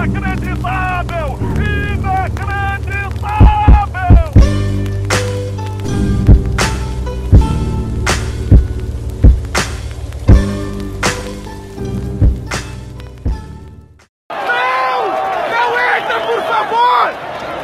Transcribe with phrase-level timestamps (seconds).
[0.00, 1.36] Inacreditável!
[1.60, 2.32] Inacreditável!
[14.30, 15.00] Não!
[15.50, 17.12] Não entra, por favor!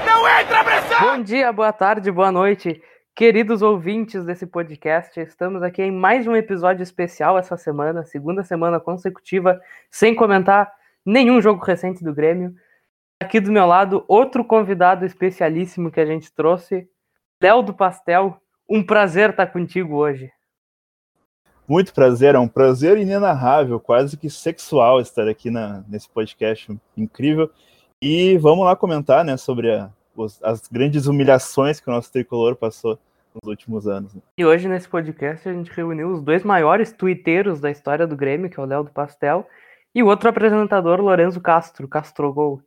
[0.04, 1.00] Não entra, pressão!
[1.00, 2.82] Bom dia, boa tarde, boa noite,
[3.14, 5.18] queridos ouvintes desse podcast.
[5.18, 9.58] Estamos aqui em mais um episódio especial essa semana, segunda semana consecutiva,
[9.90, 10.70] sem comentar
[11.06, 12.54] nenhum jogo recente do Grêmio.
[13.22, 16.88] Aqui do meu lado, outro convidado especialíssimo que a gente trouxe,
[17.40, 18.38] Léo do Pastel.
[18.68, 20.30] Um prazer estar contigo hoje.
[21.68, 27.50] Muito prazer, é um prazer inenarrável, quase que sexual estar aqui na, nesse podcast incrível.
[28.02, 32.54] E vamos lá comentar né, sobre a, os, as grandes humilhações que o nosso tricolor
[32.54, 32.98] passou
[33.34, 34.14] nos últimos anos.
[34.14, 34.20] Né?
[34.38, 38.50] E hoje nesse podcast a gente reuniu os dois maiores tuiteiros da história do Grêmio,
[38.50, 39.46] que é o Léo do Pastel,
[39.96, 42.60] e o outro apresentador, Lorenzo Castro, Castrogol.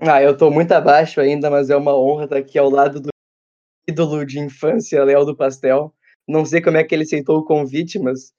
[0.00, 3.10] Ah, eu tô muito abaixo ainda, mas é uma honra estar aqui ao lado do
[3.86, 5.94] ídolo de infância, Léo do Pastel.
[6.26, 8.32] Não sei como é que ele aceitou o convite, mas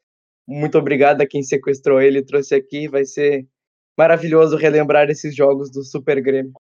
[0.47, 2.88] muito obrigado a quem sequestrou ele e trouxe aqui.
[2.88, 3.47] Vai ser
[3.95, 6.53] maravilhoso relembrar esses jogos do Super Grêmio.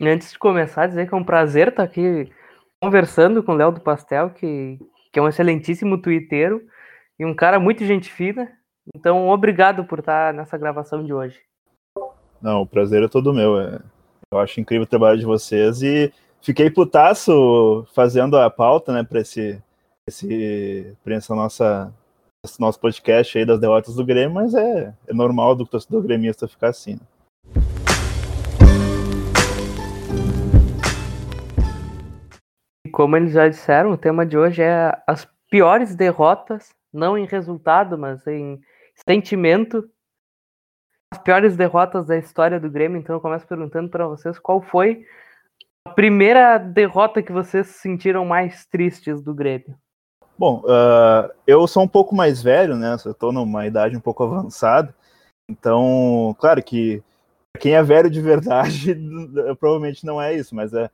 [0.00, 2.32] E antes de começar, dizer que é um prazer estar aqui
[2.80, 4.78] conversando com o Léo do Pastel, que,
[5.12, 6.66] que é um excelentíssimo twitteiro
[7.18, 8.50] e um cara muito gente fina.
[8.94, 11.40] Então, obrigado por estar nessa gravação de hoje.
[12.40, 13.60] Não, o prazer é todo meu.
[13.60, 13.80] É...
[14.32, 19.20] Eu acho incrível o trabalho de vocês e fiquei putaço fazendo a pauta, né, para
[19.20, 19.62] esse,
[20.08, 21.92] esse, pra essa nossa,
[22.44, 26.48] esse nosso podcast aí das derrotas do Grêmio, mas é, é normal do torcedor gremista
[26.48, 26.94] ficar assim.
[26.94, 27.00] Né?
[32.86, 37.26] E como eles já disseram, o tema de hoje é as piores derrotas, não em
[37.26, 38.58] resultado, mas em
[39.08, 39.88] sentimento
[41.12, 45.04] as piores derrotas da história do Grêmio, então eu começo perguntando para vocês qual foi
[45.86, 49.76] a primeira derrota que vocês sentiram mais tristes do Grêmio.
[50.38, 52.96] Bom, uh, eu sou um pouco mais velho, né?
[53.04, 54.94] Eu estou numa idade um pouco avançada,
[55.50, 57.02] então, claro que
[57.58, 58.96] quem é velho de verdade
[59.60, 60.86] provavelmente não é isso, mas é,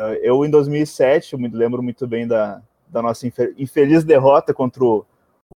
[0.00, 3.24] uh, eu em 2007, eu me lembro muito bem da, da nossa
[3.56, 5.06] infeliz derrota contra o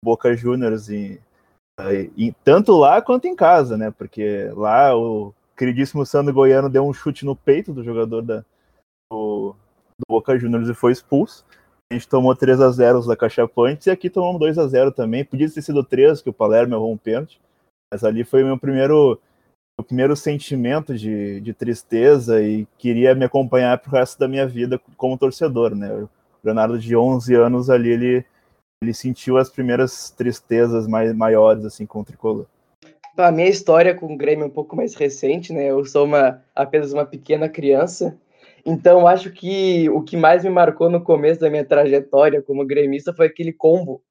[0.04, 1.18] Boca Juniors em
[2.16, 3.90] e, tanto lá quanto em casa, né?
[3.90, 8.44] Porque lá o queridíssimo Sandro Goiano deu um chute no peito do jogador da,
[9.10, 9.54] do,
[9.98, 11.44] do Boca Juniors e foi expulso.
[11.90, 14.92] A gente tomou 3 a 0 da Caixa Pontes e aqui tomamos 2 a 0
[14.92, 15.24] também.
[15.24, 17.40] Podia ter sido 3, que o Palermo errou um pênalti.
[17.92, 19.20] Mas ali foi o meu primeiro,
[19.78, 24.80] meu primeiro sentimento de, de tristeza e queria me acompanhar pro resto da minha vida
[24.96, 25.92] como torcedor, né?
[25.92, 26.08] O
[26.42, 28.24] Leonardo de 11 anos ali, ele
[28.82, 32.46] ele sentiu as primeiras tristezas mais, maiores assim com o tricolor?
[33.16, 35.70] A minha história com o Grêmio é um pouco mais recente, né?
[35.70, 38.18] Eu sou uma, apenas uma pequena criança,
[38.64, 43.12] então acho que o que mais me marcou no começo da minha trajetória como gremista
[43.12, 44.02] foi aquele combo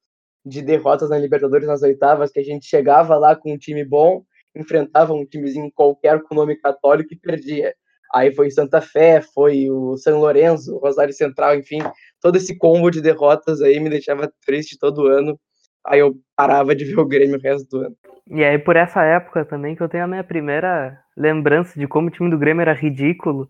[0.44, 4.24] de derrotas na Libertadores nas oitavas, que a gente chegava lá com um time bom,
[4.54, 7.74] enfrentava um timezinho qualquer com nome católico e perdia.
[8.12, 11.78] Aí foi Santa Fé, foi o São Lourenço, Rosário Central, enfim,
[12.20, 15.38] todo esse combo de derrotas aí me deixava triste todo ano.
[15.86, 17.96] Aí eu parava de ver o Grêmio o resto do ano.
[18.30, 22.08] E aí, por essa época também, que eu tenho a minha primeira lembrança de como
[22.08, 23.48] o time do Grêmio era ridículo.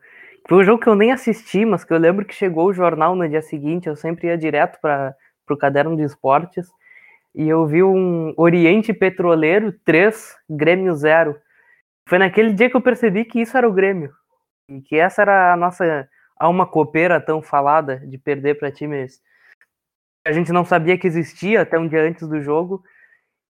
[0.48, 3.14] Foi um jogo que eu nem assisti, mas que eu lembro que chegou o jornal
[3.14, 5.14] no dia seguinte, eu sempre ia direto para
[5.50, 6.66] o caderno de esportes,
[7.34, 11.36] e eu vi um Oriente Petroleiro 3, Grêmio 0.
[12.08, 14.10] Foi naquele dia que eu percebi que isso era o Grêmio.
[14.72, 16.08] E que essa era a nossa
[16.40, 19.20] uma copeira tão falada de perder para times
[20.24, 22.82] que a gente não sabia que existia até um dia antes do jogo.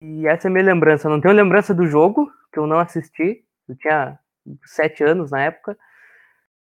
[0.02, 1.10] E essa é a minha lembrança.
[1.10, 3.44] Não tenho lembrança do jogo, que eu não assisti.
[3.68, 4.20] Eu tinha
[4.66, 5.78] sete anos na época.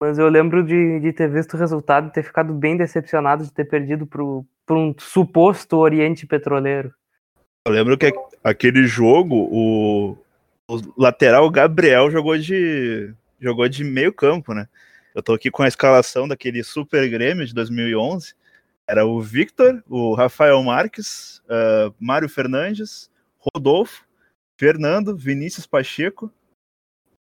[0.01, 3.53] Mas eu lembro de, de ter visto o resultado e ter ficado bem decepcionado de
[3.53, 6.93] ter perdido para um suposto Oriente Petroleiro.
[7.67, 8.13] Eu lembro que
[8.43, 10.19] aquele jogo, o,
[10.69, 14.67] o lateral Gabriel jogou de, jogou de meio campo, né?
[15.15, 18.35] Eu tô aqui com a escalação daquele Super Grêmio de 2011.
[18.89, 24.05] Era o Victor, o Rafael Marques, uh, Mário Fernandes, Rodolfo,
[24.59, 26.33] Fernando, Vinícius Pacheco,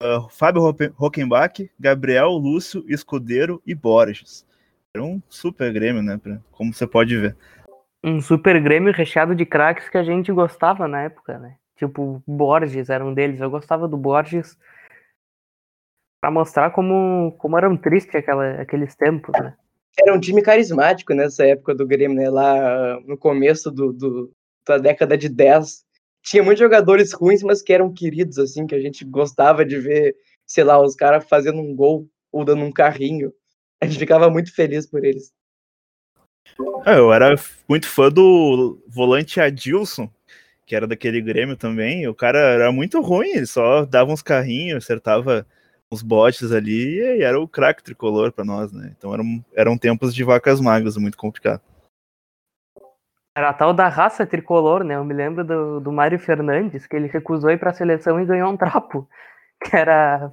[0.01, 0.62] uh, Fábio
[0.95, 4.45] Rockenbach, Gabriel, Lúcio, Escudeiro e Borges.
[4.95, 6.19] Era um super Grêmio, né?
[6.51, 7.36] Como você pode ver.
[8.01, 11.57] Um super Grêmio recheado de craques que a gente gostava na época, né?
[11.75, 13.42] Tipo, Borges era um deles.
[13.42, 14.57] Eu gostava do Borges
[16.25, 19.54] para mostrar como, como eram tristes aquela, aqueles tempos, né?
[19.95, 22.31] Era um time carismático nessa época do Grêmio, né?
[22.31, 24.31] Lá no começo do, do,
[24.68, 25.86] da década de 10.
[26.24, 30.16] Tinha muitos jogadores ruins, mas que eram queridos, assim, que a gente gostava de ver
[30.48, 33.31] sei lá, os caras fazendo um gol ou dando um carrinho.
[33.80, 35.31] A gente ficava muito feliz por eles.
[36.88, 37.36] É, eu era
[37.69, 40.10] muito fã do volante Adilson,
[40.66, 42.07] que era daquele Grêmio também.
[42.07, 45.45] O cara era muito ruim, ele só dava uns carrinhos, acertava
[45.95, 48.94] uns botes ali e era o craque tricolor para nós, né?
[48.97, 51.62] Então eram, eram tempos de vacas magras, muito complicado.
[53.38, 54.95] Era a tal da raça tricolor, né?
[54.95, 58.25] Eu me lembro do, do Mário Fernandes, que ele recusou ir para a seleção e
[58.25, 59.07] ganhou um trapo.
[59.63, 60.31] Que era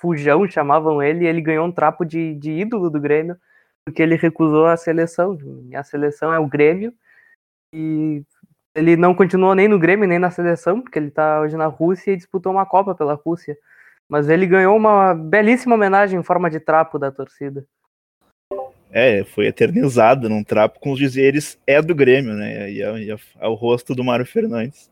[0.00, 3.36] Fujão, chamavam ele, e ele ganhou um trapo de, de ídolo do Grêmio,
[3.84, 5.38] porque ele recusou a seleção.
[5.74, 6.92] A seleção é o Grêmio,
[7.72, 8.22] e
[8.74, 12.12] ele não continuou nem no Grêmio, nem na seleção, porque ele está hoje na Rússia
[12.12, 13.56] e disputou uma Copa pela Rússia.
[14.08, 17.66] Mas ele ganhou uma belíssima homenagem em forma de trapo da torcida.
[18.90, 22.70] É, foi eternizado num trapo com os dizeres é do Grêmio, né?
[22.70, 24.90] E é, é, é o rosto do Mário Fernandes.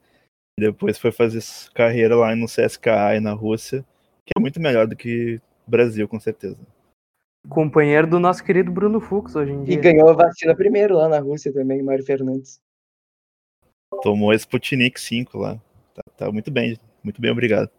[0.58, 1.42] Depois foi fazer
[1.74, 3.84] carreira lá no CSKA e na Rússia,
[4.24, 6.58] que é muito melhor do que Brasil, com certeza.
[7.48, 9.74] Companheiro do nosso querido Bruno Fux hoje em dia.
[9.74, 12.60] E ganhou a vacina primeiro lá na Rússia também, Mário Fernandes.
[14.02, 15.60] Tomou Sputnik 5 lá.
[15.94, 17.70] Tá, tá muito bem, muito bem, obrigado.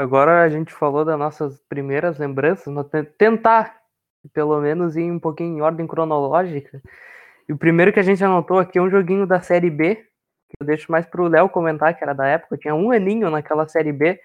[0.00, 2.72] Agora a gente falou das nossas primeiras lembranças,
[3.18, 3.76] tentar,
[4.32, 6.80] pelo menos, ir um pouquinho em ordem cronológica.
[7.46, 10.56] E o primeiro que a gente anotou aqui é um joguinho da Série B, que
[10.58, 12.54] eu deixo mais para o Léo comentar, que era da época.
[12.54, 14.18] Eu tinha um aninho naquela Série B.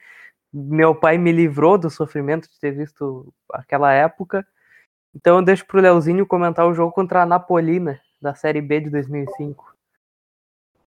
[0.54, 4.48] Meu pai me livrou do sofrimento de ter visto aquela época.
[5.14, 8.90] Então eu deixo o Léozinho comentar o jogo contra a Napolina, da Série B de
[8.90, 9.76] 2005.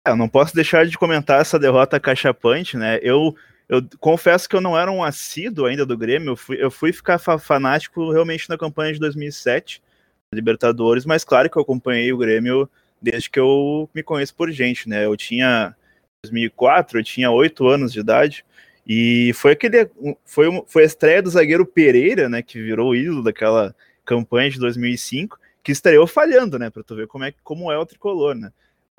[0.06, 3.00] É, eu não posso deixar de comentar essa derrota cachapante, né?
[3.02, 3.34] Eu
[3.68, 6.92] eu confesso que eu não era um assíduo ainda do Grêmio, eu fui, eu fui
[6.92, 9.82] ficar fanático realmente na campanha de 2007,
[10.32, 12.68] Libertadores, mas claro que eu acompanhei o Grêmio
[13.00, 15.04] desde que eu me conheço por gente, né?
[15.04, 15.74] Eu tinha
[16.24, 18.44] 2004, eu tinha oito anos de idade,
[18.86, 19.88] e foi aquele
[20.24, 23.74] foi, foi a estreia do zagueiro Pereira, né, que virou ídolo daquela
[24.04, 27.84] campanha de 2005, que estreou falhando, né, para tu ver como é como é o
[27.84, 28.50] tricolor, né?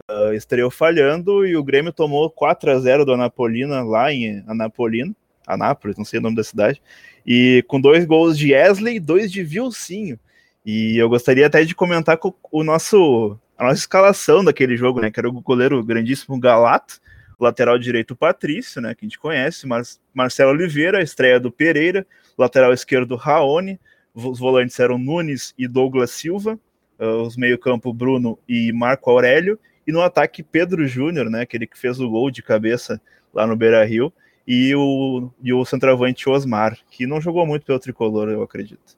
[0.10, 5.16] Uh, estreou falhando e o Grêmio tomou 4 a 0 do Anapolina lá em Anapolina,
[5.48, 6.82] Anápolis, não sei o nome da cidade,
[7.26, 10.20] e com dois gols de Wesley e dois de Vilcinho.
[10.66, 15.12] E eu gostaria até de comentar com o nosso a nossa escalação daquele jogo, né,
[15.12, 17.02] que era o goleiro grandíssimo Galato,
[17.38, 22.08] lateral direito Patrício, né, que a gente conhece, Mar Marcelo Oliveira, estreia do Pereira,
[22.38, 23.78] lateral esquerdo Raoni,
[24.14, 26.58] os volantes eram Nunes e Douglas Silva,
[27.00, 29.60] uh, os meio-campo Bruno e Marco Aurélio,
[29.90, 33.02] e no ataque Pedro Júnior, né, aquele que fez o gol de cabeça
[33.34, 34.14] lá no Beira-Rio,
[34.48, 38.96] e o, e o centroavante Osmar, que não jogou muito pelo tricolor, eu acredito.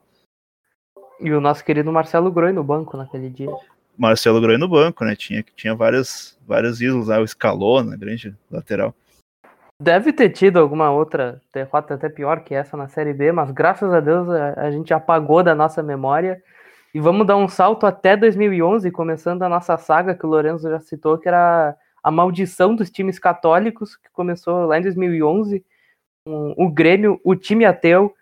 [1.18, 3.50] E o nosso querido Marcelo Groi no banco naquele dia.
[3.98, 5.16] Marcelo Groi no banco, né?
[5.16, 8.94] Tinha, tinha vários, vários ídolos lá, o Scalona, grande lateral.
[9.82, 13.94] Deve ter tido alguma outra derrota até pior que essa na Série B, mas graças
[13.94, 16.44] a Deus a, a gente apagou da nossa memória
[16.94, 20.80] e vamos dar um salto até 2011, começando a nossa saga que o Lorenzo já
[20.82, 25.64] citou, que era a maldição dos times católicos, que começou lá em 2011.
[26.28, 28.14] Um, o Grêmio, o time ateu,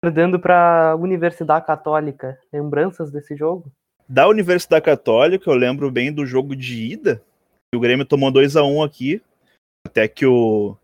[0.00, 2.38] perdendo para a Universidade Católica.
[2.52, 3.72] Lembranças desse jogo?
[4.08, 7.20] Da Universidade Católica, eu lembro bem do jogo de ida.
[7.74, 9.20] O Grêmio tomou 2 a 1 um aqui,
[9.84, 10.76] até que o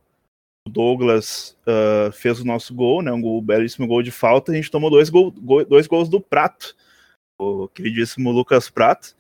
[0.68, 4.50] Douglas uh, fez o nosso gol, né, um, gol, belíssimo gol de falta.
[4.50, 5.30] A gente tomou dois, gol,
[5.68, 6.74] dois gols do Prato
[7.42, 9.14] o queridíssimo Lucas Prato.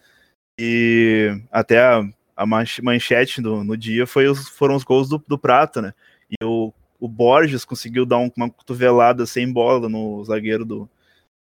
[0.58, 2.02] E até a,
[2.36, 5.94] a manchete do, no dia foi os, foram os gols do, do Prato, né?
[6.30, 10.88] E o, o Borges conseguiu dar um, uma cotovelada sem bola no zagueiro do,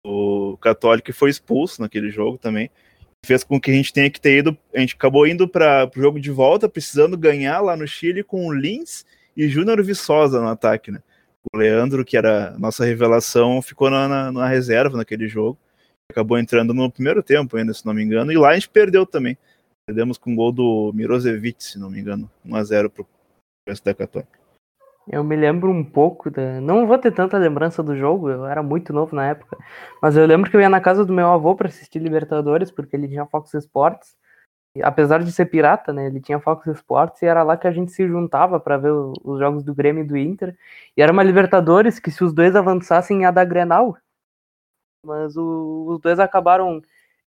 [0.06, 2.70] do Católico e foi expulso naquele jogo também.
[3.26, 4.58] Fez com que a gente tenha que ter ido.
[4.74, 8.48] A gente acabou indo para o jogo de volta, precisando ganhar lá no Chile com
[8.48, 11.02] o Lins e Júnior Viçosa no ataque, né?
[11.52, 15.58] O Leandro, que era nossa revelação, ficou na, na, na reserva naquele jogo
[16.12, 19.06] acabou entrando no primeiro tempo ainda, se não me engano, e lá a gente perdeu
[19.06, 19.38] também.
[19.86, 23.08] Perdemos com o gol do Mirosevic, se não me engano, 1x0 pro
[23.68, 24.40] resto da Católica.
[25.08, 26.62] Eu me lembro um pouco, da...
[26.62, 29.58] não vou ter tanta lembrança do jogo, eu era muito novo na época,
[30.02, 32.96] mas eu lembro que eu ia na casa do meu avô para assistir Libertadores, porque
[32.96, 34.16] ele tinha Fox Sports,
[34.76, 37.72] e, apesar de ser pirata, né, ele tinha Fox Sports e era lá que a
[37.72, 40.56] gente se juntava para ver os jogos do Grêmio e do Inter,
[40.96, 43.98] e era uma Libertadores que se os dois avançassem ia dar Grenal,
[45.06, 46.82] mas o, os dois acabaram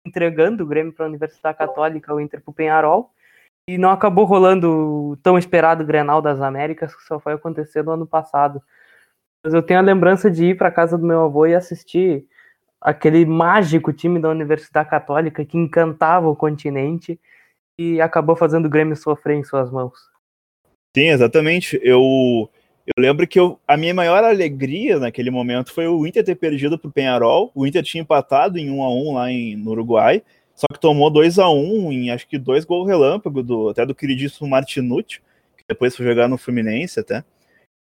[0.04, 3.12] entregando o Grêmio para a Universidade Católica, o Inter para o Penharol,
[3.68, 7.92] e não acabou rolando o tão esperado Grenal das Américas, que só foi acontecer no
[7.92, 8.62] ano passado.
[9.44, 12.26] Mas eu tenho a lembrança de ir para casa do meu avô e assistir
[12.80, 17.20] aquele mágico time da Universidade Católica que encantava o continente
[17.78, 19.98] e acabou fazendo o Grêmio sofrer em suas mãos.
[20.96, 21.78] Sim, exatamente.
[21.82, 22.50] Eu
[22.96, 26.78] Eu lembro que eu, a minha maior alegria naquele momento foi o Inter ter perdido
[26.78, 27.50] pro Penharol.
[27.54, 30.22] O Inter tinha empatado em 1 a 1 lá em, no Uruguai,
[30.54, 33.94] só que tomou 2 a 1 em acho que dois gols relâmpago do até do
[33.94, 35.20] queridíssimo Martinucci,
[35.56, 37.24] que depois foi jogar no Fluminense até.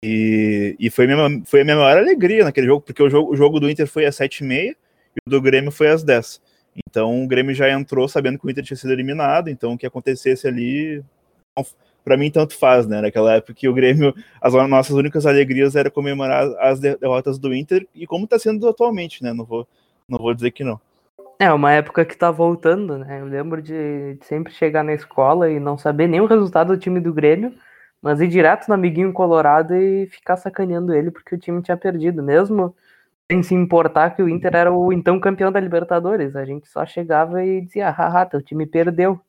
[0.04, 3.36] E, e foi, minha, foi a minha maior alegria naquele jogo, porque o jogo, o
[3.36, 4.76] jogo do Inter foi às 7h30 e
[5.28, 6.42] o do Grêmio foi às 10
[6.88, 9.86] Então o Grêmio já entrou sabendo que o Inter tinha sido eliminado, então o que
[9.86, 11.04] acontecesse ali
[12.04, 13.02] para mim tanto faz, né?
[13.02, 17.88] Naquela época que o Grêmio, as nossas únicas alegrias era comemorar as derrotas do Inter
[17.96, 19.34] e como está sendo atualmente, né?
[19.34, 19.68] Não vou,
[20.08, 20.80] não vou dizer que não.
[21.40, 23.20] É, uma época que tá voltando, né?
[23.20, 27.00] Eu lembro de sempre chegar na escola e não saber nem o resultado do time
[27.00, 27.54] do Grêmio,
[28.02, 32.22] mas ir direto no amiguinho colorado e ficar sacaneando ele porque o time tinha perdido,
[32.22, 32.76] mesmo
[33.32, 36.36] sem se importar que o Inter era o então campeão da Libertadores.
[36.36, 39.20] A gente só chegava e dizia, haha, teu time perdeu.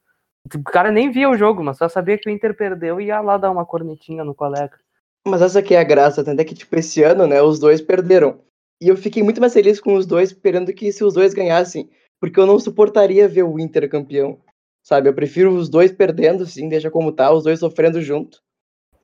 [0.53, 3.21] O cara nem via o jogo, mas só sabia que o Inter perdeu e ia
[3.21, 4.79] lá dar uma cornetinha no colega.
[5.27, 8.41] Mas essa aqui é a graça, até que, tipo, esse ano, né, os dois perderam.
[8.81, 11.89] E eu fiquei muito mais feliz com os dois, esperando que se os dois ganhassem,
[12.21, 14.39] porque eu não suportaria ver o Inter campeão,
[14.83, 15.09] sabe?
[15.09, 18.43] Eu prefiro os dois perdendo, sim, deixa como tá, os dois sofrendo junto,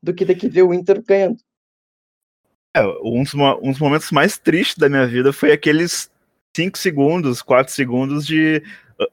[0.02, 1.38] do que ter que ver o Inter ganhando.
[2.76, 6.10] É, um dos, um dos momentos mais tristes da minha vida foi aqueles
[6.54, 8.62] 5 segundos, 4 segundos de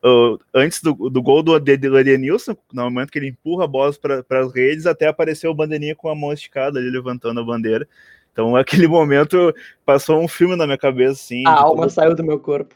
[0.04, 3.94] uh, antes do, do gol do, do Edenilson, no momento que ele empurra a bola
[4.28, 7.88] para as redes, até apareceu o bandeirinha com a mão esticada ali levantando a bandeira.
[8.32, 9.54] Então, aquele momento
[9.86, 11.44] passou um filme na minha cabeça, assim.
[11.48, 11.92] A alma todo...
[11.92, 12.76] saiu do meu corpo.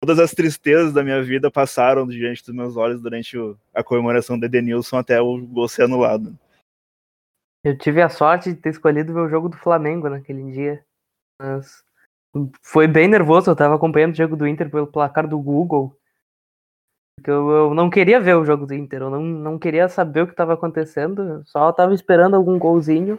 [0.00, 4.38] Todas as tristezas da minha vida passaram diante dos meus olhos durante o, a comemoração
[4.38, 6.36] do Edenilson até o gol ser anulado.
[7.64, 10.84] Eu tive a sorte de ter escolhido ver o jogo do Flamengo naquele dia.
[11.40, 11.82] Mas
[12.60, 15.96] foi bem nervoso, eu tava acompanhando o jogo do Inter pelo placar do Google.
[17.24, 20.20] Porque eu, eu, não queria ver o jogo do Inter, eu não, não queria saber
[20.20, 23.18] o que estava acontecendo, só estava esperando algum golzinho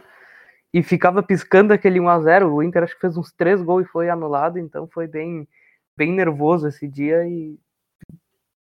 [0.72, 2.48] e ficava piscando aquele 1x0.
[2.48, 5.48] O Inter acho que fez uns três gols e foi anulado, então foi bem,
[5.96, 7.58] bem nervoso esse dia e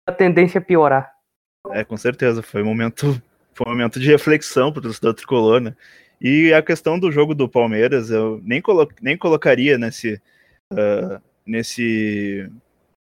[0.07, 1.13] a tendência a piorar.
[1.71, 3.21] É, com certeza, foi um momento,
[3.53, 5.77] foi um momento de reflexão para o torcedor tricolor, né?
[6.19, 10.15] E a questão do jogo do Palmeiras, eu nem, colo nem colocaria nesse,
[10.73, 12.51] uh, nesse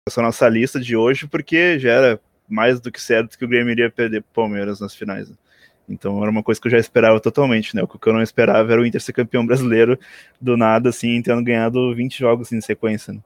[0.08, 3.70] essa nossa lista de hoje, porque já era mais do que certo que o Grêmio
[3.70, 5.30] iria perder pro Palmeiras nas finais.
[5.30, 5.36] Né?
[5.88, 7.82] Então era uma coisa que eu já esperava totalmente, né?
[7.82, 9.98] O que eu não esperava era o Inter ser campeão brasileiro
[10.40, 13.12] do nada, assim, tendo ganhado 20 jogos assim, em sequência.
[13.12, 13.20] Né?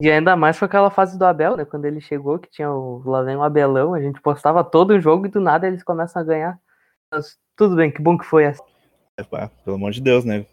[0.00, 1.64] E ainda mais com aquela fase do Abel, né?
[1.64, 5.00] Quando ele chegou, que tinha o lá vem o Abelão, a gente postava todo o
[5.00, 6.58] jogo e do nada eles começam a ganhar.
[7.12, 8.62] Mas tudo bem, que bom que foi essa.
[9.18, 9.24] É,
[9.64, 10.46] pelo amor de Deus, né?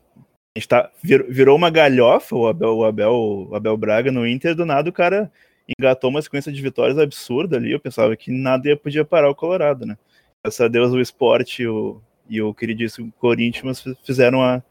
[0.56, 4.56] A gente tá, virou uma galhofa o Abel, o Abel, o Abel Braga no Inter,
[4.56, 5.32] do nada o cara
[5.78, 7.72] engatou uma sequência de vitórias absurda ali.
[7.72, 9.98] Eu pensava que nada podia parar o Colorado, né?
[10.44, 14.64] Graças a Deus o esporte e o, e o queridíssimo Corinthians fizeram a,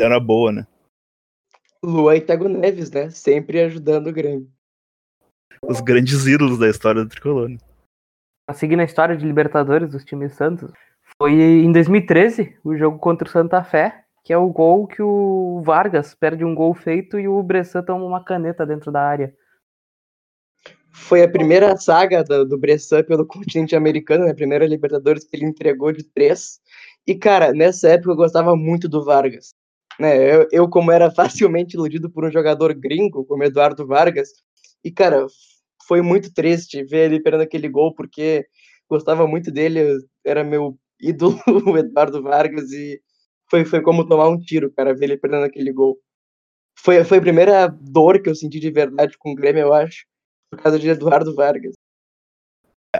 [0.00, 0.66] fizeram a boa, né?
[1.84, 3.10] Luan e Tego Neves, né?
[3.10, 4.48] Sempre ajudando o Grêmio.
[5.62, 7.48] Os grandes ídolos da história do Tricolor.
[7.48, 7.58] Né?
[8.54, 10.72] Seguindo a história de Libertadores dos times Santos,
[11.20, 15.60] foi em 2013, o jogo contra o Santa Fé, que é o gol que o
[15.64, 19.34] Vargas perde um gol feito e o Bressan toma uma caneta dentro da área
[20.92, 24.34] foi a primeira saga do, do Bressan pelo continente americano, né?
[24.34, 26.60] Primeira Libertadores que ele entregou de três.
[27.06, 29.54] E, cara, nessa época eu gostava muito do Vargas.
[29.98, 30.34] Né?
[30.34, 34.28] Eu, eu, como era facilmente iludido por um jogador gringo, como Eduardo Vargas,
[34.84, 35.26] e, cara,
[35.86, 38.46] foi muito triste ver ele perdendo aquele gol, porque
[38.88, 43.00] gostava muito dele, era meu ídolo, o Eduardo Vargas, e
[43.50, 45.98] foi, foi como tomar um tiro, cara, ver ele perdendo aquele gol.
[46.78, 50.04] Foi, foi a primeira dor que eu senti de verdade com o Grêmio, eu acho
[50.52, 51.72] por causa de Eduardo Vargas.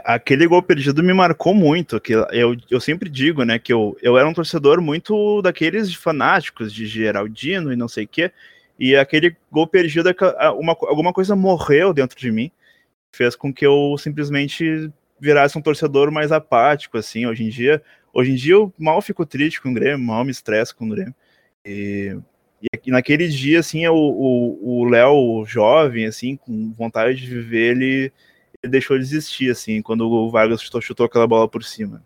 [0.03, 2.01] Aquele gol perdido me marcou muito.
[2.01, 6.73] Que eu, eu sempre digo, né, que eu, eu era um torcedor muito daqueles fanáticos
[6.73, 8.31] de Geraldino e não sei o quê.
[8.79, 10.09] E aquele gol perdido,
[10.57, 12.51] uma, alguma coisa morreu dentro de mim.
[13.15, 17.27] Fez com que eu simplesmente virasse um torcedor mais apático, assim.
[17.27, 20.31] Hoje em dia, hoje em dia eu mal fico triste com o Grêmio, mal me
[20.31, 21.13] estresso com o Grêmio.
[21.63, 22.17] E
[22.85, 28.13] e naquele dia, assim, o Léo jovem, assim, com vontade de viver, ele,
[28.61, 32.03] ele, deixou de existir, assim, quando o Vargas chutou, chutou aquela bola por cima.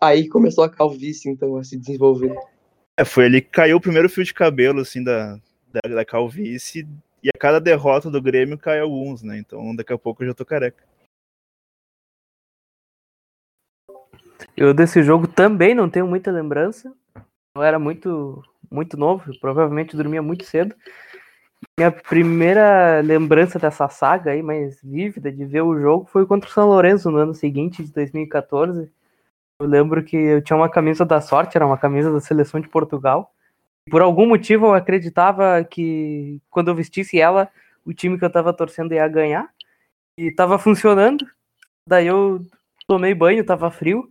[0.00, 2.34] Aí começou a calvície, então, a se desenvolver.
[2.98, 5.38] É, foi ele que caiu o primeiro fio de cabelo, assim, da,
[5.72, 6.86] da, da calvície,
[7.22, 9.38] e a cada derrota do Grêmio cai alguns, né?
[9.38, 10.82] Então daqui a pouco eu já tô careca.
[14.56, 16.94] Eu desse jogo também não tenho muita lembrança.
[17.54, 20.74] Eu era muito muito novo, provavelmente dormia muito cedo.
[21.78, 26.52] Minha primeira lembrança dessa saga aí, mais vívida, de ver o jogo, foi contra o
[26.52, 28.90] São Lourenço no ano seguinte, de 2014.
[29.58, 32.68] Eu lembro que eu tinha uma camisa da sorte, era uma camisa da seleção de
[32.68, 33.32] Portugal.
[33.90, 37.50] Por algum motivo eu acreditava que quando eu vestisse ela,
[37.84, 39.50] o time que eu tava torcendo ia ganhar.
[40.16, 41.26] E tava funcionando.
[41.86, 42.44] Daí eu
[42.86, 44.08] tomei banho, tava frio.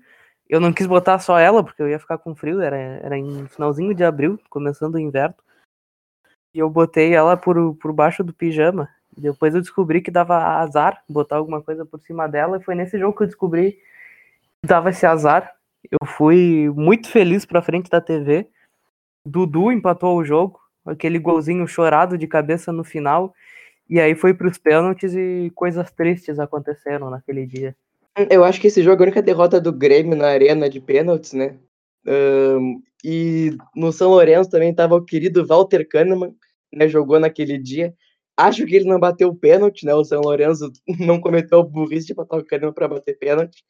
[0.49, 3.47] Eu não quis botar só ela, porque eu ia ficar com frio, era, era em
[3.47, 5.35] finalzinho de abril, começando o inverno.
[6.53, 8.89] E eu botei ela por, por baixo do pijama.
[9.15, 12.57] Depois eu descobri que dava azar botar alguma coisa por cima dela.
[12.57, 15.53] E foi nesse jogo que eu descobri que dava esse azar.
[15.91, 18.49] Eu fui muito feliz pra frente da TV.
[19.23, 20.59] Dudu empatou o jogo.
[20.83, 23.35] Aquele golzinho chorado de cabeça no final.
[23.87, 27.75] E aí foi pros pênaltis e coisas tristes aconteceram naquele dia.
[28.29, 31.33] Eu acho que esse jogo é a única derrota do Grêmio na arena de pênaltis,
[31.33, 31.57] né?
[32.05, 36.35] Um, e no São Lourenço também estava o querido Walter Kahneman,
[36.73, 36.87] né?
[36.87, 37.93] Jogou naquele dia.
[38.37, 39.93] Acho que ele não bateu o pênalti, né?
[39.93, 43.63] O São Lourenço não cometeu o burrice de botar o Kahneman para bater pênalti.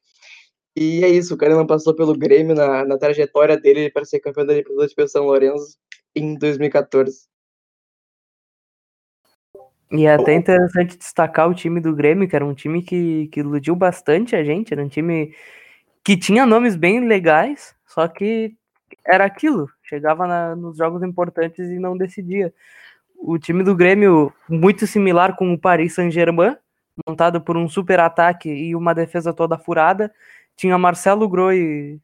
[0.75, 4.45] E é isso, o Kahneman passou pelo Grêmio na, na trajetória dele para ser campeão
[4.45, 5.77] da Libertadores pelo São Lourenço
[6.15, 7.27] em 2014.
[9.91, 13.39] E é até interessante destacar o time do Grêmio, que era um time que, que
[13.39, 15.33] iludiu bastante a gente, era um time
[16.03, 18.55] que tinha nomes bem legais, só que
[19.05, 22.53] era aquilo, chegava na, nos jogos importantes e não decidia.
[23.17, 26.55] O time do Grêmio, muito similar com o Paris Saint-Germain,
[27.07, 30.13] montado por um super ataque e uma defesa toda furada,
[30.55, 31.99] tinha Marcelo Groi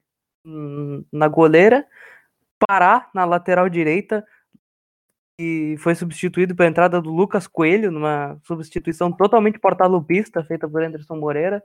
[0.45, 1.85] hum, na goleira,
[2.57, 4.25] Pará na lateral direita,
[5.39, 11.17] e foi substituído pela entrada do Lucas Coelho, numa substituição totalmente portalupista, feita por Anderson
[11.17, 11.63] Moreira.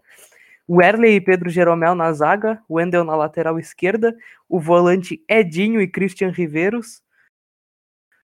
[0.66, 4.16] O Erley e Pedro Jeromel na zaga, o Wendel na lateral esquerda,
[4.48, 7.02] o volante Edinho e Christian Riveiros,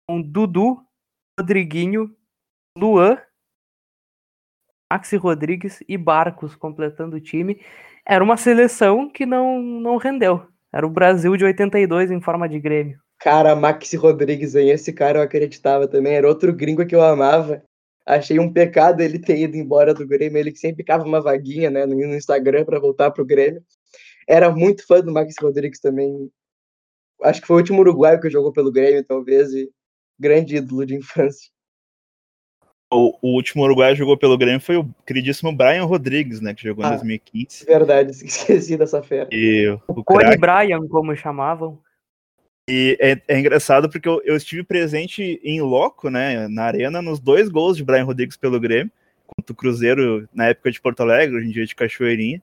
[0.07, 0.83] com Dudu,
[1.39, 2.15] Rodriguinho,
[2.77, 3.17] Luan,
[4.91, 7.61] Maxi Rodrigues e Barcos completando o time.
[8.05, 10.47] Era uma seleção que não, não rendeu.
[10.71, 13.06] Era o Brasil de 82 em forma de Grêmio.
[13.19, 14.69] Cara, Maxi Rodrigues, hein?
[14.69, 16.13] Esse cara eu acreditava também.
[16.13, 17.63] Era outro gringo que eu amava.
[18.05, 20.37] Achei um pecado ele ter ido embora do Grêmio.
[20.37, 23.61] Ele que sempre ficava uma vaguinha né, no Instagram para voltar pro Grêmio.
[24.27, 26.29] Era muito fã do Maxi Rodrigues também.
[27.23, 29.51] Acho que foi o último uruguaio que jogou pelo Grêmio, talvez.
[29.51, 29.69] E
[30.19, 31.49] grande ídolo de infância.
[32.91, 36.53] O, o, último uruguaio que jogou pelo Grêmio foi o queridíssimo Brian Rodrigues, né?
[36.53, 37.65] Que jogou ah, em 2015.
[37.65, 39.27] Verdade, esqueci dessa fera.
[39.31, 41.81] E o, o Cone Brian, como chamavam.
[42.69, 47.19] E é, é engraçado porque eu, eu, estive presente em loco, né, na arena, nos
[47.19, 48.91] dois gols de Brian Rodrigues pelo Grêmio,
[49.25, 52.41] contra o Cruzeiro na época de Porto Alegre, hoje em dia de Cachoeirinha,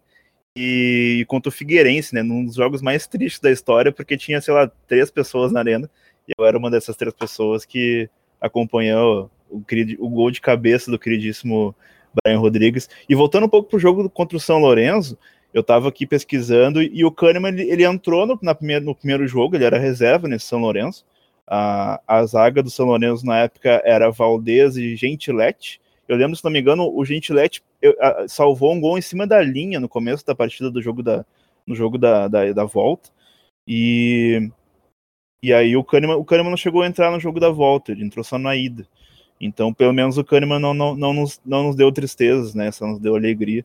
[0.57, 4.55] e contra o Figueirense, né, num dos jogos mais tristes da história, porque tinha, sei
[4.55, 5.91] lá, três pessoas na arena,
[6.27, 8.09] e eu era uma dessas três pessoas que
[8.41, 9.63] acompanhou o,
[9.99, 11.75] o gol de cabeça do queridíssimo
[12.23, 12.89] Brian Rodrigues.
[13.09, 15.19] E voltando um pouco pro jogo contra o São Lourenço,
[15.55, 19.25] eu estava aqui pesquisando e o Kahneman ele, ele entrou no, na primeira, no primeiro
[19.29, 21.07] jogo, ele era reserva nesse São Lourenço.
[21.47, 25.81] A, a zaga do São Lourenço na época era Valdez e Gentiletti.
[26.09, 27.63] Eu lembro, se não me engano, o Gentiletti
[28.27, 31.25] salvou um gol em cima da linha no começo da partida do jogo da,
[31.65, 33.11] no jogo da, da, da volta.
[33.67, 34.51] E,
[35.41, 38.05] e aí o Kahneman, o Kahneman não chegou a entrar no jogo da volta, ele
[38.05, 38.87] entrou só na ida.
[39.41, 42.73] Então, pelo menos o Kahneman não, não, não, nos, não nos deu tristezas, né?
[42.73, 43.65] Só nos deu alegria.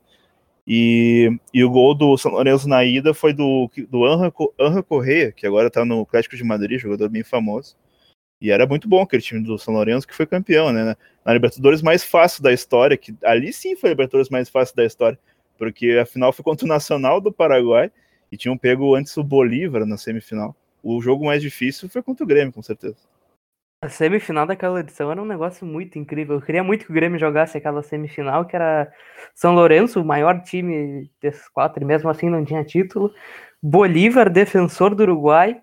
[0.71, 5.47] E, e o gol do São Lourenço na ida foi do, do Anra, Correia, que
[5.47, 7.75] agora está no Atlético de Madrid, jogador bem famoso.
[8.39, 10.95] E era muito bom aquele time do São Lourenço que foi campeão, né?
[11.25, 14.85] Na Libertadores mais fácil da história, que ali sim foi a Libertadores mais fácil da
[14.85, 15.17] história,
[15.57, 17.91] porque a final foi contra o Nacional do Paraguai
[18.31, 20.55] e tinham pego antes o Bolívar na semifinal.
[20.83, 22.97] O jogo mais difícil foi contra o Grêmio, com certeza.
[23.81, 26.35] A semifinal daquela edição era um negócio muito incrível.
[26.35, 28.91] Eu queria muito que o Grêmio jogasse aquela semifinal, que era
[29.33, 33.13] São Lourenço, o maior time desses quatro, e mesmo assim não tinha título.
[33.63, 35.61] Bolívar, defensor do Uruguai,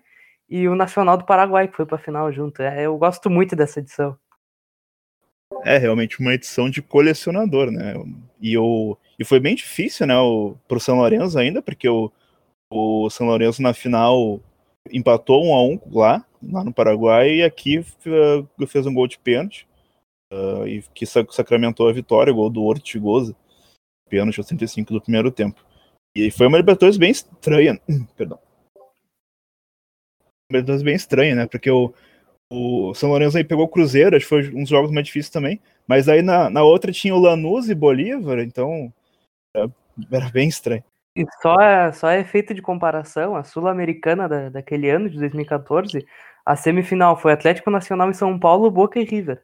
[0.49, 2.61] e o Nacional do Paraguai, que foi para a final junto.
[2.61, 4.17] É, eu gosto muito dessa edição.
[5.63, 7.93] É realmente uma edição de colecionador, né?
[8.41, 12.11] E, o, e foi bem difícil, né, o, pro São Lourenço ainda, porque o,
[12.69, 14.39] o São Lourenço na final
[14.91, 19.19] empatou um a um lá, lá no Paraguai, e aqui uh, fez um gol de
[19.19, 19.67] pênalti,
[20.31, 23.35] uh, e que sacramentou a vitória, gol do Ortigosa,
[24.09, 25.63] pênalti aos 35 do primeiro tempo.
[26.15, 27.79] E foi uma Libertadores bem estranha,
[28.15, 28.39] perdão.
[28.75, 31.93] Uma Libertadores bem estranha, né, porque o,
[32.49, 35.31] o São Lourenço aí pegou o Cruzeiro, acho que foi um dos jogos mais difíceis
[35.31, 38.93] também, mas aí na, na outra tinha o Lanús e Bolívar, então
[39.55, 39.71] era,
[40.11, 40.83] era bem estranho.
[41.17, 46.05] E só, é, só é efeito de comparação, a Sul-Americana da, daquele ano, de 2014,
[46.45, 49.43] a semifinal foi Atlético Nacional em São Paulo, Boca e River.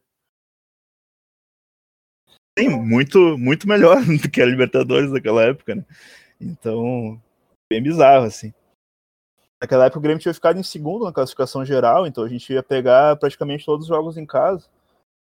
[2.57, 5.83] Sim, muito, muito melhor do que a Libertadores daquela época, né?
[6.39, 7.19] Então,
[7.67, 8.53] bem bizarro, assim.
[9.59, 12.62] Naquela época o Grêmio tinha ficado em segundo na classificação geral, então a gente ia
[12.62, 14.67] pegar praticamente todos os jogos em casa.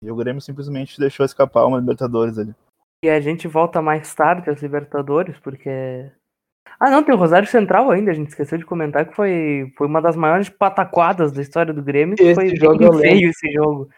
[0.00, 2.54] E o Grêmio simplesmente deixou escapar uma Libertadores ali.
[3.02, 6.10] E a gente volta mais tarde às Libertadores, porque.
[6.78, 9.86] Ah, não, tem o Rosário Central ainda, a gente esqueceu de comentar que foi, foi
[9.86, 12.16] uma das maiores pataquadas da história do Grêmio.
[12.18, 13.88] Esse foi jogo feio esse jogo.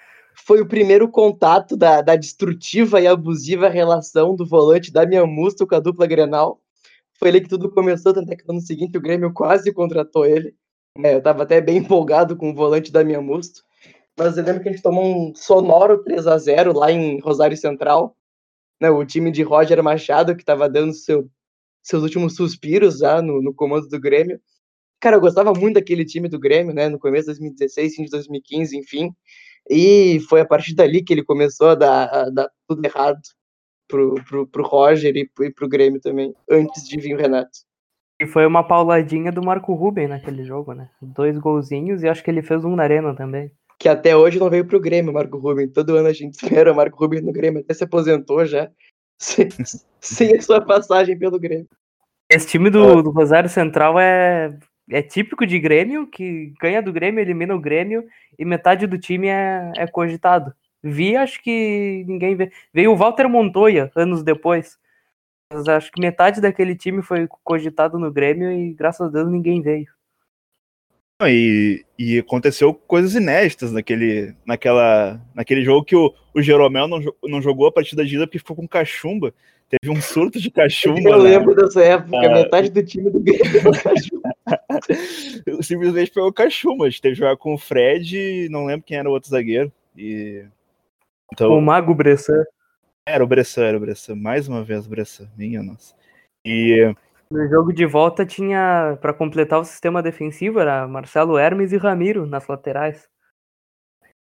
[0.47, 5.75] Foi o primeiro contato da, da destrutiva e abusiva relação do volante Damian Musto com
[5.75, 6.61] a dupla Grenal.
[7.19, 10.25] Foi ali que tudo começou, tanto é que no ano seguinte o Grêmio quase contratou
[10.25, 10.55] ele.
[11.03, 13.63] É, eu tava até bem empolgado com o volante Damian Musto.
[14.17, 17.57] Mas eu lembro que a gente tomou um sonoro 3 a 0 lá em Rosário
[17.57, 18.17] Central.
[18.81, 21.29] Né, o time de Roger Machado, que tava dando seu,
[21.83, 24.41] seus últimos suspiros já no, no comando do Grêmio.
[25.01, 26.89] Cara, eu gostava muito daquele time do Grêmio, né?
[26.89, 29.11] No começo de 2016, fim de 2015, enfim.
[29.71, 33.21] E foi a partir dali que ele começou a dar, a dar tudo errado
[33.87, 37.51] pro, pro, pro Roger e pro, e pro Grêmio também, antes de vir o Renato.
[38.21, 40.91] E foi uma pauladinha do Marco Ruben naquele jogo, né?
[41.01, 43.51] Dois golzinhos e acho que ele fez um na arena também.
[43.79, 45.69] Que até hoje não veio pro Grêmio, Marco Ruben.
[45.69, 48.69] Todo ano a gente espera o Marco Ruben no Grêmio, até se aposentou já,
[49.19, 49.49] sem,
[50.01, 51.69] sem a sua passagem pelo Grêmio.
[52.31, 54.57] Esse time do, do Rosário Central é,
[54.91, 58.07] é típico de Grêmio, que ganha do Grêmio, elimina o Grêmio,
[58.39, 60.53] e metade do time é, é cogitado.
[60.83, 62.53] Vi, acho que ninguém vê.
[62.73, 64.79] Veio o Walter Montoya anos depois.
[65.53, 69.61] Mas acho que metade daquele time foi cogitado no Grêmio e graças a Deus ninguém
[69.63, 69.89] veio.
[71.27, 77.43] E, e aconteceu coisas inéditas naquele, naquela, naquele jogo que o, o Jeromel não, não
[77.43, 79.35] jogou a partida de ida porque ficou com cachumba.
[79.69, 81.11] Teve um surto de cachumba.
[81.11, 81.31] Eu né?
[81.31, 82.35] lembro dessa época, Ah.
[82.35, 83.43] metade do time do Grêmio.
[85.61, 86.87] Simplesmente pegou cachumba.
[86.87, 89.29] A gente teve que jogar com o Fred e não lembro quem era o outro
[89.29, 89.73] zagueiro.
[89.97, 90.45] E...
[91.33, 92.45] Então, O Mago Bressan.
[93.05, 94.15] era o Bressan, era o Bressan.
[94.15, 95.95] Mais uma vez o Bressan, minha nossa.
[96.45, 96.95] E
[97.31, 102.27] No jogo de volta tinha, para completar o sistema defensivo, era Marcelo Hermes e Ramiro
[102.27, 103.07] nas laterais.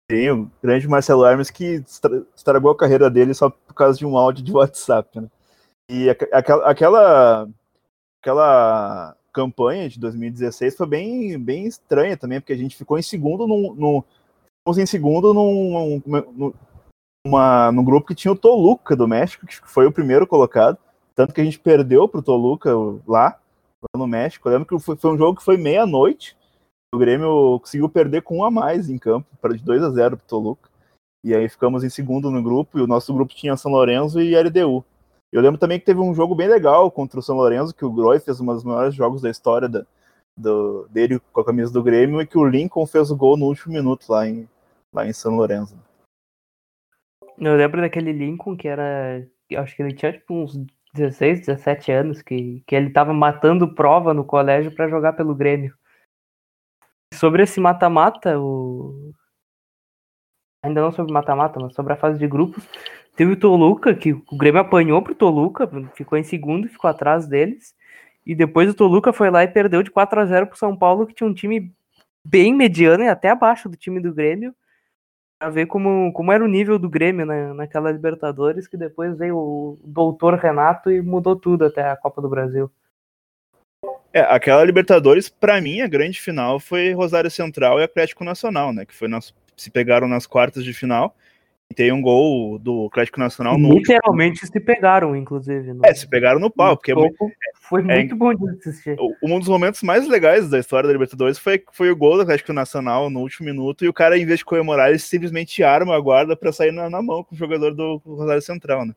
[0.08, 4.06] tem o grande Marcelo Hermes que estra- estragou a carreira dele só por causa de
[4.06, 5.28] um áudio de WhatsApp, né?
[5.90, 7.48] E aque- aquela, aquela,
[8.20, 13.46] aquela campanha de 2016 foi bem, bem estranha também, porque a gente ficou em segundo
[13.46, 14.02] num, num,
[14.60, 16.52] ficamos em segundo num, num,
[17.24, 20.78] numa, num grupo que tinha o Toluca do México, que foi o primeiro colocado,
[21.16, 22.70] tanto que a gente perdeu pro Toluca
[23.08, 23.40] lá,
[23.80, 24.48] lá no México.
[24.48, 26.36] Eu lembro que foi, foi um jogo que foi meia-noite,
[26.94, 30.16] o Grêmio conseguiu perder com um a mais em campo, para de 2 a 0
[30.18, 30.70] pro Toluca.
[31.24, 34.36] E aí ficamos em segundo no grupo, e o nosso grupo tinha São Lourenço e
[34.36, 34.84] LDU.
[35.32, 37.90] Eu lembro também que teve um jogo bem legal contra o São Lourenço, que o
[37.90, 39.84] Groy fez um dos maiores jogos da história da,
[40.36, 43.46] do, dele com a camisa do Grêmio, e que o Lincoln fez o gol no
[43.46, 44.48] último minuto lá em,
[44.92, 45.76] lá em São Lourenço.
[47.38, 49.26] Eu lembro daquele Lincoln que era.
[49.56, 50.56] Acho que ele tinha tipo uns
[50.96, 55.74] 16, 17 anos, que, que ele tava matando prova no colégio para jogar pelo Grêmio.
[57.14, 59.12] Sobre esse mata-mata, o.
[60.64, 62.68] Ainda não sobre mata-mata, mas sobre a fase de grupos,
[63.14, 67.74] teve o Toluca, que o Grêmio apanhou pro Toluca, ficou em segundo, ficou atrás deles.
[68.24, 71.06] E depois o Toluca foi lá e perdeu de 4 a 0 pro São Paulo,
[71.06, 71.72] que tinha um time
[72.24, 74.52] bem mediano e até abaixo do time do Grêmio
[75.38, 79.36] pra ver como, como era o nível do Grêmio na, naquela Libertadores, que depois veio
[79.36, 82.70] o doutor Renato e mudou tudo até a Copa do Brasil.
[84.12, 88.86] É, aquela Libertadores, pra mim, a grande final foi Rosário Central e Atlético Nacional, né?
[88.86, 91.14] Que foi nas, se pegaram nas quartas de final.
[91.70, 95.72] E tem um gol do Atlético Nacional no último- Literalmente se pegaram, inclusive.
[95.72, 97.32] No, É, se pegaram no pau, porque é no muito- jogo.
[97.62, 98.96] foi muito bom de assistir.
[99.22, 102.52] Um dos momentos mais legais da história da Libertadores foi, foi o gol do Atlético
[102.52, 106.00] Nacional no último minuto e o cara, em vez de comemorar, ele simplesmente arma a
[106.00, 108.94] guarda pra sair na, na mão com o jogador do Rosário Central, né?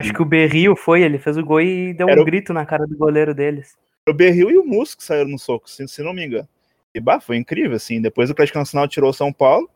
[0.00, 2.52] Acho que o Berrio foi, ele fez o gol e deu Era um o- grito
[2.52, 3.78] na cara do goleiro deles.
[4.08, 6.48] O Berril e o Musso que saíram no soco, se, se não me engano.
[6.92, 8.00] E bah, foi incrível, assim.
[8.00, 9.70] Depois o Atlético Nacional tirou o São Paulo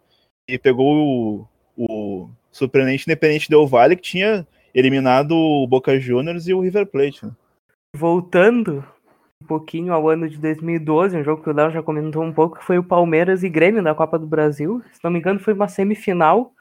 [0.49, 1.49] e pegou o
[2.55, 7.27] surpreendente Independente Del Valle, que tinha eliminado o Boca Juniors e o River Plate.
[7.27, 7.33] Né?
[7.97, 8.85] Voltando
[9.43, 12.59] um pouquinho ao ano de 2012, um jogo que o Léo já comentou um pouco,
[12.59, 14.81] que foi o Palmeiras e Grêmio da Copa do Brasil.
[14.93, 16.53] Se não me engano, foi uma semifinal.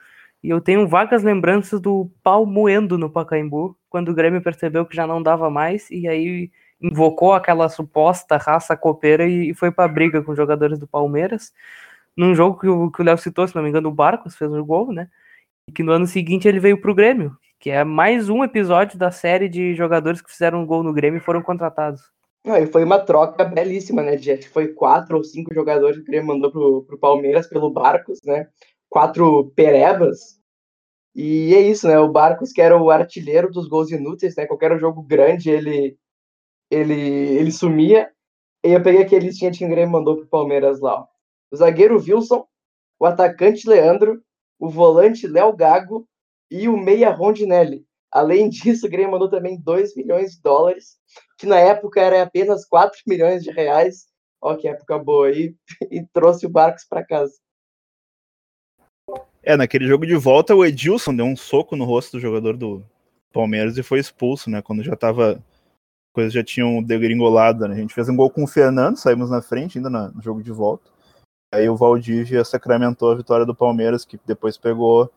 [0.44, 4.96] E eu tenho vagas lembranças do pau moendo no Pacaembu, quando o Grêmio percebeu que
[4.96, 6.52] já não dava mais, e aí
[6.82, 11.54] invocou aquela suposta raça copeira e, foi pra briga com os jogadores do Palmeiras.
[12.18, 12.60] Num jogo
[12.92, 15.08] que o, Léo citou, se não me engano, o Barcos fez o gol, né?
[15.68, 19.12] E que no ano seguinte ele veio pro Grêmio, que é mais um episódio da
[19.12, 22.02] série de jogadores que fizeram um gol no Grêmio e foram contratados.
[22.46, 26.06] Não, e foi uma troca belíssima, né, que foi quatro ou cinco jogadores que o
[26.06, 28.50] Grêmio mandou pro, pro Palmeiras pelo Barcos, né?
[28.90, 30.38] Quatro perebas.
[31.16, 31.98] E é isso, né?
[32.00, 34.46] O Barcos, que era o artilheiro dos gols inúteis, né?
[34.46, 35.98] Qualquer jogo grande ele
[36.70, 38.12] ele, ele sumia.
[38.64, 41.02] E eu peguei aquele listinha que o Grêmio mandou pro Palmeiras lá.
[41.02, 41.08] Ó.
[41.52, 42.46] O zagueiro Wilson,
[43.00, 44.22] o atacante Leandro,
[44.60, 46.08] o volante Léo Gago
[46.50, 47.86] e o meia Rondinelli.
[48.12, 50.98] Além disso, o Grêmio mandou também 2 milhões de dólares,
[51.38, 54.06] que na época era apenas 4 milhões de reais.
[54.40, 55.56] Ó, que época boa aí,
[55.90, 57.34] e trouxe o Barcos para casa.
[59.42, 62.84] É, naquele jogo de volta, o Edilson deu um soco no rosto do jogador do
[63.32, 64.62] Palmeiras e foi expulso, né?
[64.62, 65.44] Quando já tava.
[66.14, 67.74] Coisas já tinham degringolado, né?
[67.74, 70.52] A gente fez um gol com o Fernando, saímos na frente ainda no jogo de
[70.52, 70.93] volta.
[71.54, 75.14] Aí o Valdívia sacramentou a vitória do Palmeiras, que depois pegou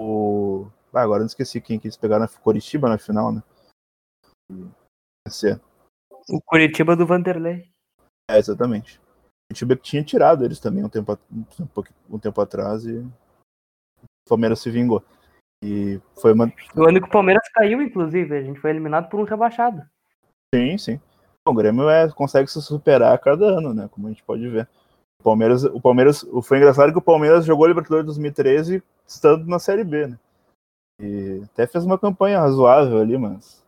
[0.00, 0.66] o.
[0.90, 3.42] Ah, agora não esqueci quem que eles pegaram na Curitiba na final, né?
[5.28, 5.60] Esse
[6.30, 7.68] O Curitiba do Vanderlei.
[8.30, 8.98] É, exatamente.
[8.98, 11.18] O Curitiba que tinha tirado eles também um tempo,
[12.08, 13.12] um tempo atrás e o
[14.26, 15.04] Palmeiras se vingou.
[15.62, 16.50] E foi uma.
[16.74, 19.86] O ano que o Palmeiras caiu, inclusive, a gente foi eliminado por um rebaixado.
[20.54, 21.00] Sim, sim.
[21.46, 23.88] O Grêmio é, consegue se superar a cada ano, né?
[23.88, 24.66] Como a gente pode ver.
[25.26, 30.06] Palmeiras, o Palmeiras, foi engraçado que o Palmeiras jogou Libertadores 2013 estando na Série B,
[30.06, 30.18] né?
[31.00, 33.64] E até fez uma campanha razoável ali, mas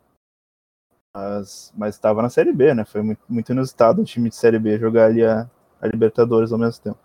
[1.13, 2.85] mas mas estava na Série B, né?
[2.85, 6.61] Foi muito, muito inusitado o time de Série B jogar ali a, a Libertadores ao
[6.61, 6.99] mesmo tempo.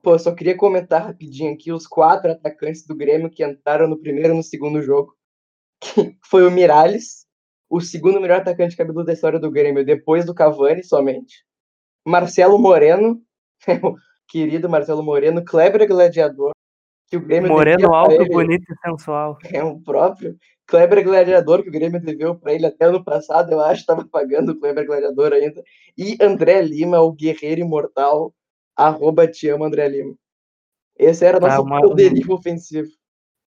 [0.00, 4.34] Pô, só queria comentar rapidinho aqui os quatro atacantes do Grêmio que entraram no primeiro
[4.34, 5.16] e no segundo jogo.
[5.80, 7.26] Que foi o Miralles,
[7.68, 11.45] o segundo melhor atacante cabeludo da história do Grêmio, depois do Cavani somente.
[12.06, 13.20] Marcelo Moreno,
[14.28, 16.52] querido Marcelo Moreno, Kleber Gladiador,
[17.08, 19.36] que o Grêmio Moreno alto, ele, bonito e sensual.
[19.44, 20.36] É o próprio.
[20.66, 24.52] Kleber Gladiador, que o Grêmio deveu para ele até ano passado, eu acho, estava pagando
[24.52, 25.62] o Kleber Gladiador ainda.
[25.98, 28.32] E André Lima, o guerreiro imortal,
[28.76, 30.14] arroba te amo, André Lima.
[30.96, 32.88] Esse era tá, nosso uma, poderio ofensivo.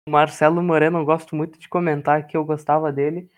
[0.09, 3.29] O Marcelo Moreno, eu gosto muito de comentar que eu gostava dele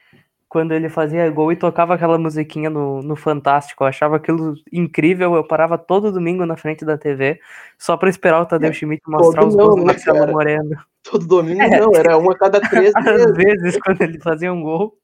[0.51, 3.85] quando ele fazia gol e tocava aquela musiquinha no, no Fantástico.
[3.85, 5.37] Eu achava aquilo incrível.
[5.37, 7.39] Eu parava todo domingo na frente da TV
[7.79, 10.33] só para esperar o Tadeu é, Schmidt mostrar os gols do né, Marcelo?
[10.33, 10.77] Moreno.
[11.05, 11.79] Todo domingo é.
[11.79, 14.99] não, era uma a cada três Às vezes, quando ele fazia um gol.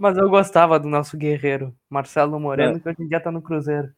[0.00, 2.80] Mas eu gostava do nosso guerreiro, Marcelo Moreno, é.
[2.80, 3.88] que hoje em dia tá no Cruzeiro.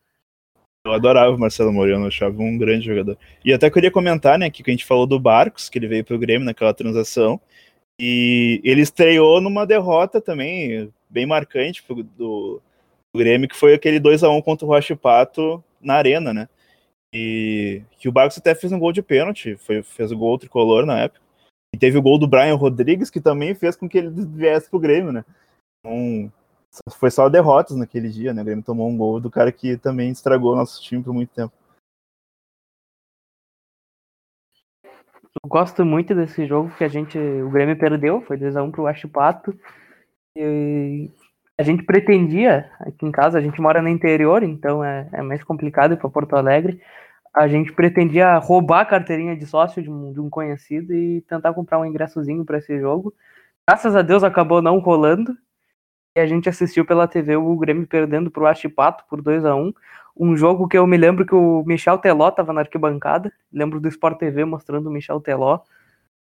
[0.85, 3.17] Eu adorava o Marcelo Moreno, eu achava um grande jogador.
[3.43, 6.19] E até queria comentar, né, que a gente falou do Barcos, que ele veio pro
[6.19, 7.41] Grêmio naquela transação,
[7.99, 12.63] e ele estreou numa derrota também bem marcante do, do
[13.15, 16.49] Grêmio, que foi aquele 2 a 1 contra o Rocha Pato na arena, né?
[17.13, 20.85] E que o Barcos até fez um gol de pênalti, foi, fez o gol tricolor
[20.85, 21.21] na época.
[21.75, 24.79] E teve o gol do Brian Rodrigues, que também fez com que ele viesse pro
[24.79, 25.25] Grêmio, né?
[25.81, 26.33] Então,
[26.93, 28.43] foi só derrotas naquele dia, né?
[28.43, 31.53] O Grêmio tomou um gol do cara que também estragou nosso time por muito tempo.
[35.47, 37.19] Gosto muito desse jogo que a gente.
[37.19, 39.55] O Grêmio perdeu, foi 2x1 pro Achipato.
[40.37, 41.11] E
[41.59, 45.43] a gente pretendia, aqui em casa, a gente mora no interior, então é, é mais
[45.43, 46.81] complicado ir para Porto Alegre.
[47.35, 51.53] A gente pretendia roubar a carteirinha de sócio de um, de um conhecido e tentar
[51.53, 53.13] comprar um ingressozinho para esse jogo.
[53.69, 55.37] Graças a Deus acabou não rolando.
[56.17, 59.73] E a gente assistiu pela TV o Grêmio perdendo pro Achipato por 2 a 1
[60.19, 63.33] um jogo que eu me lembro que o Michel Teló estava na arquibancada.
[63.53, 65.61] Lembro do Sport TV mostrando o Michel Teló.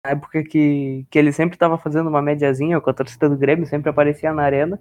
[0.04, 3.68] Na época que, que ele sempre estava fazendo uma médiazinha com a torcida do Grêmio,
[3.68, 4.80] sempre aparecia na arena.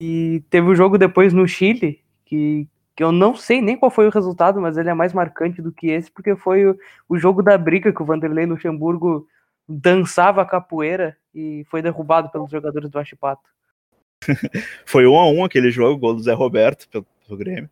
[0.00, 3.90] E teve o um jogo depois no Chile, que, que eu não sei nem qual
[3.90, 6.78] foi o resultado, mas ele é mais marcante do que esse, porque foi o,
[7.08, 9.26] o jogo da briga que o Vanderlei Luxemburgo
[9.68, 13.42] dançava capoeira e foi derrubado pelos jogadores do Achipato.
[14.86, 17.70] foi um a um aquele jogo, gol do Zé Roberto pelo, pelo Grêmio.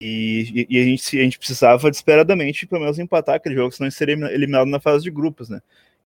[0.00, 4.14] E, e, a, gente, a gente precisava desesperadamente, pelo menos, empatar aquele jogo, senão seria
[4.32, 5.60] eliminado na fase de grupos, né?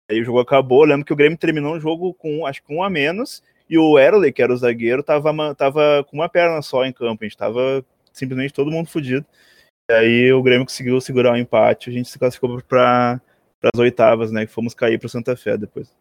[0.08, 2.82] Aí o jogo acabou, lembro que o Grêmio terminou o jogo com, acho que um
[2.82, 6.84] a menos, e o Erley, que era o zagueiro, tava, tava com uma perna só
[6.84, 9.24] em campo, a gente tava simplesmente todo mundo fudido.
[9.88, 13.20] E aí o Grêmio conseguiu segurar o empate, a gente se classificou para
[13.74, 14.46] as oitavas, né?
[14.46, 15.99] Que fomos cair para Santa Fé depois.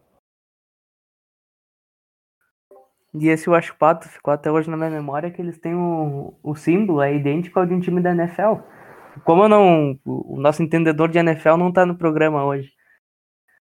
[3.12, 7.02] E esse Washpato ficou até hoje na minha memória que eles têm o, o símbolo,
[7.02, 8.62] é idêntico ao de um time da NFL.
[9.24, 9.98] Como eu não.
[10.04, 12.72] O nosso entendedor de NFL não tá no programa hoje.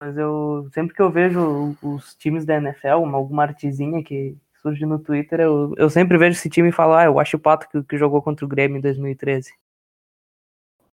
[0.01, 0.67] Mas eu.
[0.73, 5.39] Sempre que eu vejo os times da NFL, uma, alguma artezinha que surge no Twitter,
[5.39, 8.21] eu, eu sempre vejo esse time falo, ah, eu acho o Pato que, que jogou
[8.21, 9.51] contra o Grêmio em 2013.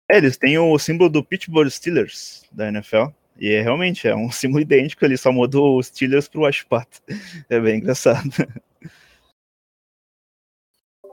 [0.09, 3.07] É, eles têm o símbolo do Pittsburgh Steelers da NFL.
[3.39, 6.87] E é, realmente é um símbolo idêntico, ele só mudou os Steelers pro Washpat.
[7.49, 8.29] É bem engraçado.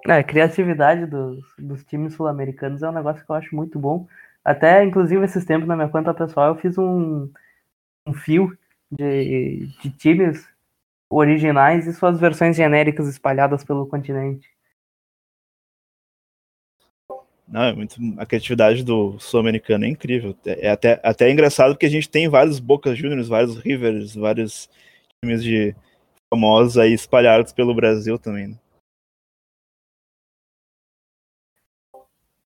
[0.06, 4.06] É, a criatividade dos, dos times sul-americanos é um negócio que eu acho muito bom.
[4.44, 7.30] Até, inclusive, esses tempos na minha conta pessoal, eu fiz um,
[8.06, 8.56] um fio
[8.90, 10.46] de, de times.
[11.10, 14.53] originais e suas versões genéricas espalhadas pelo continente.
[17.46, 20.34] Não, é muito, a criatividade do sul-americano é incrível.
[20.46, 24.68] É até, até engraçado porque a gente tem vários Boca Juniors, vários Rivers, vários
[25.22, 25.74] times de
[26.32, 28.48] famosos aí espalhados pelo Brasil também.
[28.48, 28.56] Né?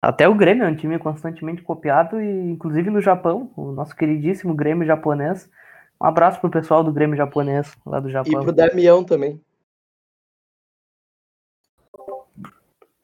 [0.01, 4.55] Até o Grêmio é um time constantemente copiado, e inclusive no Japão, o nosso queridíssimo
[4.55, 5.49] Grêmio japonês.
[6.01, 8.41] Um abraço pro pessoal do Grêmio japonês lá do Japão.
[8.41, 9.39] E pro Damião também.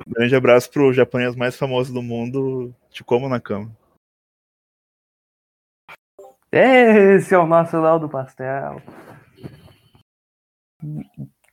[0.08, 3.72] Grande abraço pro japonês mais famoso do mundo, Te Como na Cama.
[6.52, 8.82] Esse é o nosso Léo do Pastel.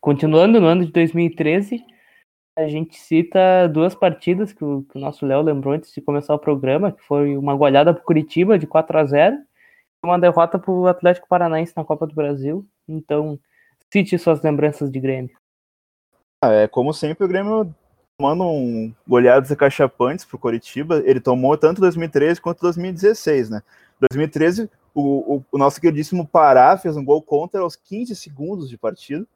[0.00, 1.84] Continuando no ano de 2013,
[2.56, 6.34] a gente cita duas partidas que o, que o nosso Léo lembrou antes de começar
[6.34, 10.58] o programa, que foi uma goleada para Curitiba de 4 a 0 e uma derrota
[10.58, 12.64] para o Atlético Paranaense na Copa do Brasil.
[12.86, 13.38] Então,
[13.92, 15.36] cite suas lembranças de Grêmio.
[16.40, 17.74] Ah, é, como sempre, o Grêmio
[18.18, 23.62] tomando um goleadas acachapantes pro Curitiba, ele tomou tanto 2013 quanto 2016, né?
[24.00, 28.78] 2013, o, o, o nosso queridíssimo Pará fez um gol contra aos 15 segundos de
[28.78, 29.26] partida.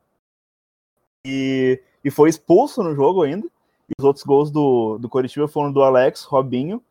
[1.25, 3.47] E e foi expulso no jogo ainda.
[3.89, 6.83] E os outros gols do, do Coritiba foram do Alex, Robinho,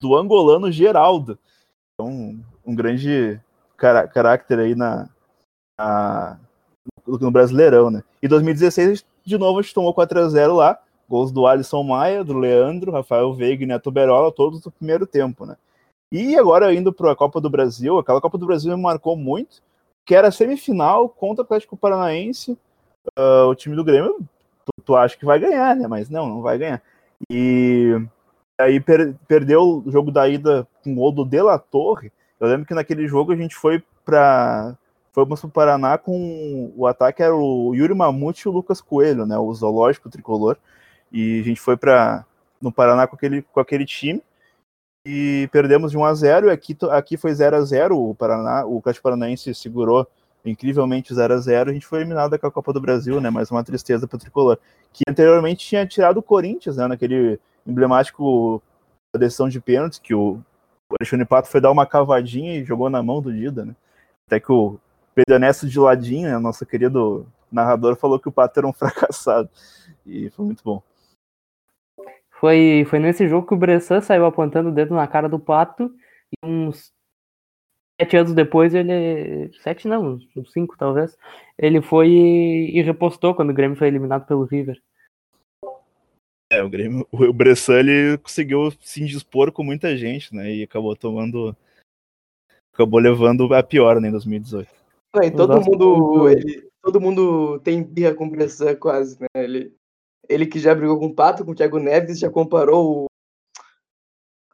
[0.00, 1.38] do angolano Geraldo.
[1.94, 3.40] Então, um, grande
[3.76, 5.08] car caráter aí na,
[5.78, 6.38] na,
[7.06, 8.02] no Brasileirão, né?
[8.22, 10.78] E 2016, de novo, a gente tomou 4x0 lá.
[11.08, 15.46] Gols do Alisson Maia, do Leandro, Rafael Veiga e Neto Berola, todos do primeiro tempo,
[15.46, 15.56] né?
[16.10, 19.62] E agora indo para a Copa do Brasil, aquela Copa do Brasil me marcou muito,
[20.04, 22.56] que era semifinal contra o Atlético Paranaense,
[23.18, 24.18] uh, o time do Grêmio,
[24.64, 25.86] tu, tu, acha que vai ganhar, né?
[25.88, 26.82] Mas não, não vai ganhar.
[27.30, 28.00] E
[28.58, 32.12] aí per, perdeu o jogo da ida com o gol do De La Torre.
[32.38, 34.76] Eu lembro que naquele jogo a gente foi para
[35.12, 39.24] fomos para o Paraná com o ataque era o Yuri Mamute e o Lucas Coelho,
[39.24, 39.36] né?
[39.38, 40.58] O zoológico tricolor.
[41.12, 42.24] E a gente foi para
[42.60, 44.22] no Paraná com aquele, com aquele time
[45.04, 48.66] e perdemos de 1 a 0 e aqui, aqui foi 0 a 0 o Paraná,
[48.66, 50.06] o Atlético Paranaense segurou
[50.44, 53.30] incrivelmente 0 a 0 a gente foi eliminado da Copa do Brasil, né?
[53.30, 54.58] Mais uma tristeza para o tricolor.
[54.92, 56.86] Que anteriormente tinha tirado o Corinthians, né?
[56.86, 58.62] Naquele emblemático
[59.18, 60.40] decisão de pênaltis, que o
[61.00, 63.74] Alexandre Pato foi dar uma cavadinha e jogou na mão do Dida, né?
[64.26, 64.78] Até que o
[65.14, 69.48] Pedro Ernesto de Ladinho, né, nosso querido narrador, falou que o Pato era um fracassado.
[70.04, 70.82] E foi muito bom.
[72.38, 75.90] Foi, foi nesse jogo que o Bressan saiu apontando o dedo na cara do Pato
[76.32, 76.92] e uns
[78.00, 79.50] sete anos depois ele.
[79.62, 81.16] Sete não, uns cinco talvez.
[81.58, 84.80] Ele foi e, repostou quando o Grêmio foi eliminado pelo River.
[86.50, 90.54] É, o Grêmio, o Bressan ele conseguiu se indispor com muita gente, né?
[90.54, 91.56] E acabou tomando.
[92.72, 94.68] Acabou levando a pior né, em 2018.
[95.22, 96.28] É, todo mundo.
[96.28, 99.26] Ele, todo mundo tem birra com o Bressan quase, né?
[99.34, 99.74] Ele,
[100.28, 103.06] ele que já brigou com o Pato, com o Thiago Neves, já comparou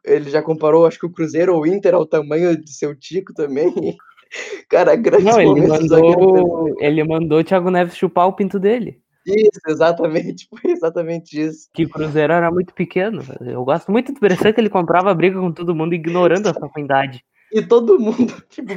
[0.05, 3.33] ele já comparou, acho que o Cruzeiro ou o Inter ao tamanho de seu Tico
[3.33, 3.73] também.
[4.69, 9.01] Cara, grande Não, ele mandou, ele mandou o Thiago Neves chupar o pinto dele.
[9.25, 11.69] Isso, exatamente, foi exatamente isso.
[11.73, 13.21] Que o Cruzeiro era muito pequeno.
[13.39, 16.67] Eu gosto muito do Bressan que ele comprava briga com todo mundo, ignorando a sua
[16.67, 17.23] ruindade.
[17.51, 18.73] E todo mundo, tipo,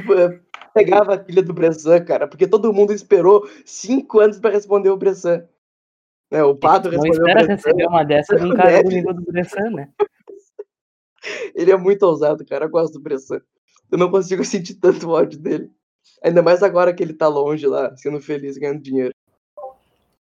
[0.73, 4.97] pegava a filha do Bressan, cara, porque todo mundo esperou cinco anos para responder o
[4.97, 5.43] Bressan.
[6.31, 7.13] É, o Pato respondeu.
[7.13, 9.89] Não espera receber uma dessa de um cara do nível do Bressan, né?
[11.55, 12.65] Ele é muito ousado, cara.
[12.65, 13.41] Eu gosto do Bressan.
[13.91, 15.71] Eu não consigo sentir tanto ódio dele.
[16.23, 19.13] Ainda mais agora que ele tá longe lá, sendo feliz, ganhando dinheiro.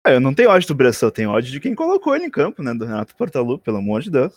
[0.06, 2.30] É, eu não tenho ódio do Bressan, eu tenho ódio de quem colocou ele em
[2.30, 2.74] campo, né?
[2.74, 4.34] Do Renato Portaluppi, pelo amor de Deus.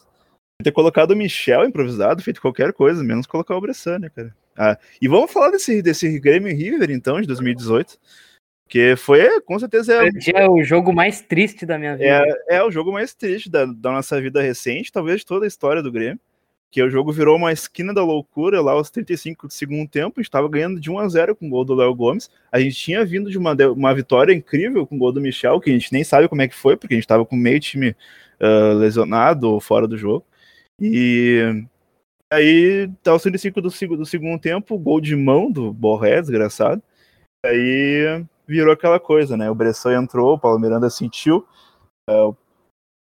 [0.63, 4.35] Ter colocado o Michel improvisado, feito qualquer coisa, menos colocar o Bressan, né, cara?
[4.57, 7.99] Ah, e vamos falar desse, desse Grêmio River, então, de 2018.
[8.69, 10.05] Que foi, com certeza.
[10.05, 12.25] É, é o jogo mais triste da minha vida.
[12.49, 15.49] É, é o jogo mais triste da, da nossa vida recente, talvez de toda a
[15.49, 16.21] história do Grêmio
[16.71, 20.21] que o jogo virou uma esquina da loucura lá aos 35 do segundo tempo, a
[20.21, 22.31] gente estava ganhando de 1 a 0 com o gol do Léo Gomes.
[22.53, 25.71] A gente tinha vindo de uma, uma vitória incrível com o gol do Michel, que
[25.71, 27.97] a gente nem sabe como é que foi, porque a gente estava com meio time
[28.41, 30.25] uh, lesionado ou fora do jogo.
[30.81, 31.65] E
[32.31, 36.83] aí, tá aos 35 do, do segundo tempo, gol de mão do Borré, desgraçado.
[37.45, 39.51] Aí virou aquela coisa, né?
[39.51, 41.47] O Bressan entrou, o Paulo Miranda sentiu,
[42.09, 42.37] uh, o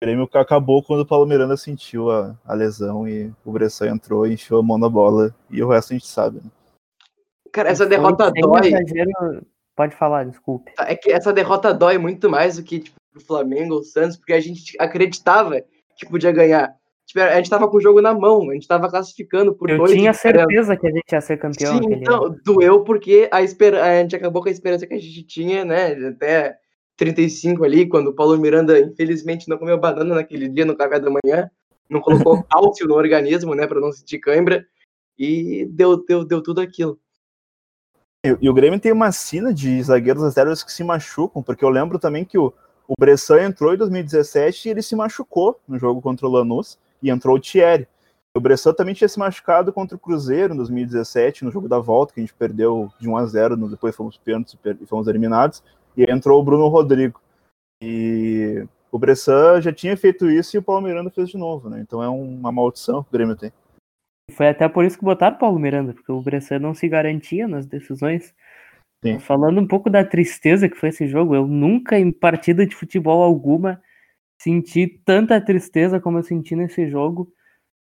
[0.03, 4.59] Grêmio acabou quando o Paulo Miranda sentiu a, a lesão e o Bressan entrou, encheu
[4.59, 6.37] a mão na bola e o resto a gente sabe.
[6.37, 6.51] Né?
[7.51, 8.67] Cara, essa derrota dói.
[8.67, 9.45] Exagero...
[9.75, 10.73] Pode falar, desculpe.
[10.77, 14.17] É que essa derrota dói muito mais do que tipo, o Flamengo ou o Santos,
[14.17, 15.61] porque a gente acreditava
[15.95, 16.75] que podia ganhar.
[17.09, 19.77] Tipo, a gente tava com o jogo na mão, a gente tava classificando por Eu
[19.77, 19.91] dois.
[19.91, 20.45] tinha diferença.
[20.45, 21.77] certeza que a gente ia ser campeão.
[21.77, 22.39] Sim, então, ano.
[22.45, 23.75] doeu porque a, esper...
[23.75, 25.93] a gente acabou com a esperança que a gente tinha, né?
[26.07, 26.57] Até
[26.97, 31.09] 35 ali, quando o Paulo Miranda, infelizmente, não comeu banana naquele dia no café da
[31.09, 31.49] manhã,
[31.89, 34.65] não colocou cálcio no organismo, né, para não sentir cãibra,
[35.17, 36.99] e deu, deu, deu tudo aquilo.
[38.23, 41.69] E, e o Grêmio tem uma sina de zagueiros reservas que se machucam, porque eu
[41.69, 42.53] lembro também que o,
[42.87, 47.09] o Bressan entrou em 2017 e ele se machucou no jogo contra o Lanús, e
[47.09, 47.87] entrou o Thierry.
[48.35, 52.13] O Bressan também tinha se machucado contra o Cruzeiro em 2017, no jogo da volta,
[52.13, 55.63] que a gente perdeu de 1 a 0 no- depois fomos pênaltis e fomos eliminados,
[55.97, 57.19] e aí entrou o Bruno Rodrigo.
[57.81, 61.79] E o Bressan já tinha feito isso e o Paulo Miranda fez de novo, né?
[61.81, 63.51] Então é uma maldição que o Grêmio tem.
[64.31, 67.47] Foi até por isso que botaram o Paulo Miranda, porque o Bressan não se garantia
[67.47, 68.33] nas decisões.
[69.03, 69.17] Sim.
[69.17, 73.23] Falando um pouco da tristeza que foi esse jogo, eu nunca em partida de futebol
[73.23, 73.81] alguma
[74.39, 77.31] senti tanta tristeza como eu senti nesse jogo.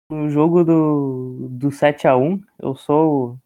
[0.10, 3.38] No jogo do, do 7 a 1 eu sou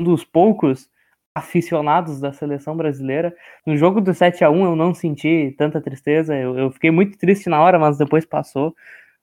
[0.00, 0.88] um dos poucos
[1.34, 3.34] aficionados da seleção brasileira.
[3.66, 7.18] No jogo do 7 a 1 eu não senti tanta tristeza, eu, eu fiquei muito
[7.18, 8.74] triste na hora, mas depois passou.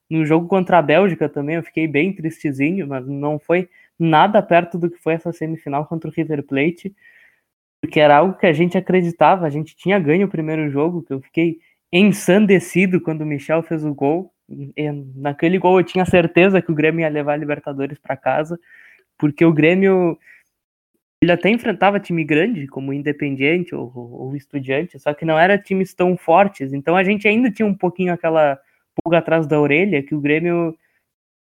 [0.09, 4.77] No jogo contra a Bélgica também eu fiquei bem tristezinho, mas não foi nada perto
[4.77, 6.93] do que foi essa semifinal contra o River Plate,
[7.81, 11.13] porque era algo que a gente acreditava, a gente tinha ganho o primeiro jogo, que
[11.13, 11.59] eu fiquei
[11.91, 14.33] ensandecido quando o Michel fez o gol.
[15.15, 18.59] Naquele gol eu tinha certeza que o Grêmio ia levar a Libertadores para casa,
[19.17, 20.17] porque o Grêmio
[21.21, 25.93] ele até enfrentava time grande, como Independiente ou, ou Estudiante, só que não era times
[25.93, 28.59] tão fortes, então a gente ainda tinha um pouquinho aquela
[28.95, 30.75] pulga atrás da orelha, que o Grêmio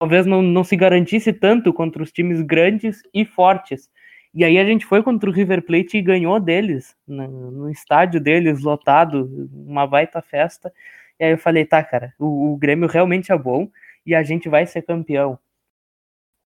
[0.01, 3.88] talvez não, não se garantisse tanto contra os times grandes e fortes.
[4.34, 8.20] E aí a gente foi contra o River Plate e ganhou deles, no, no estádio
[8.20, 10.72] deles, lotado, uma baita festa.
[11.18, 13.68] E aí eu falei, tá, cara, o, o Grêmio realmente é bom
[14.06, 15.38] e a gente vai ser campeão.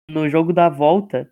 [0.10, 1.30] No jogo da volta,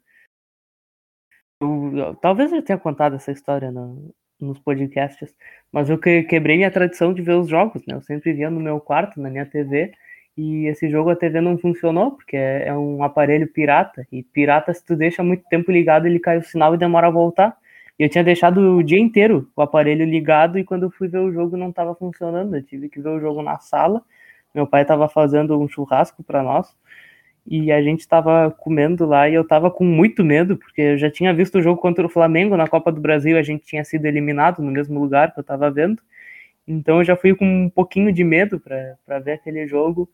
[1.61, 5.35] eu, eu- talvez eu tenha contado essa história no- nos podcasts,
[5.71, 7.93] mas eu que- quebrei minha tradição de ver os jogos, né?
[7.95, 9.93] Eu sempre via no meu quarto, na minha TV,
[10.37, 14.73] e esse jogo a TV não funcionou, porque é, é um aparelho pirata, e pirata,
[14.73, 17.57] se tu deixa muito tempo ligado, ele cai o sinal e demora a voltar.
[17.99, 21.19] E eu tinha deixado o dia inteiro o aparelho ligado, e quando eu fui ver
[21.19, 24.01] o jogo não estava funcionando, eu tive que ver o jogo na sala.
[24.55, 26.75] Meu pai estava fazendo um churrasco para nós,
[27.45, 31.09] e a gente estava comendo lá e eu estava com muito medo, porque eu já
[31.09, 34.05] tinha visto o jogo contra o Flamengo na Copa do Brasil, a gente tinha sido
[34.05, 36.01] eliminado no mesmo lugar que eu estava vendo.
[36.67, 40.09] Então eu já fui com um pouquinho de medo para ver aquele jogo.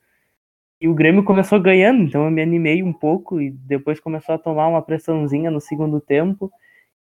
[0.80, 4.38] E o Grêmio começou ganhando, então eu me animei um pouco e depois começou a
[4.38, 6.52] tomar uma pressãozinha no segundo tempo.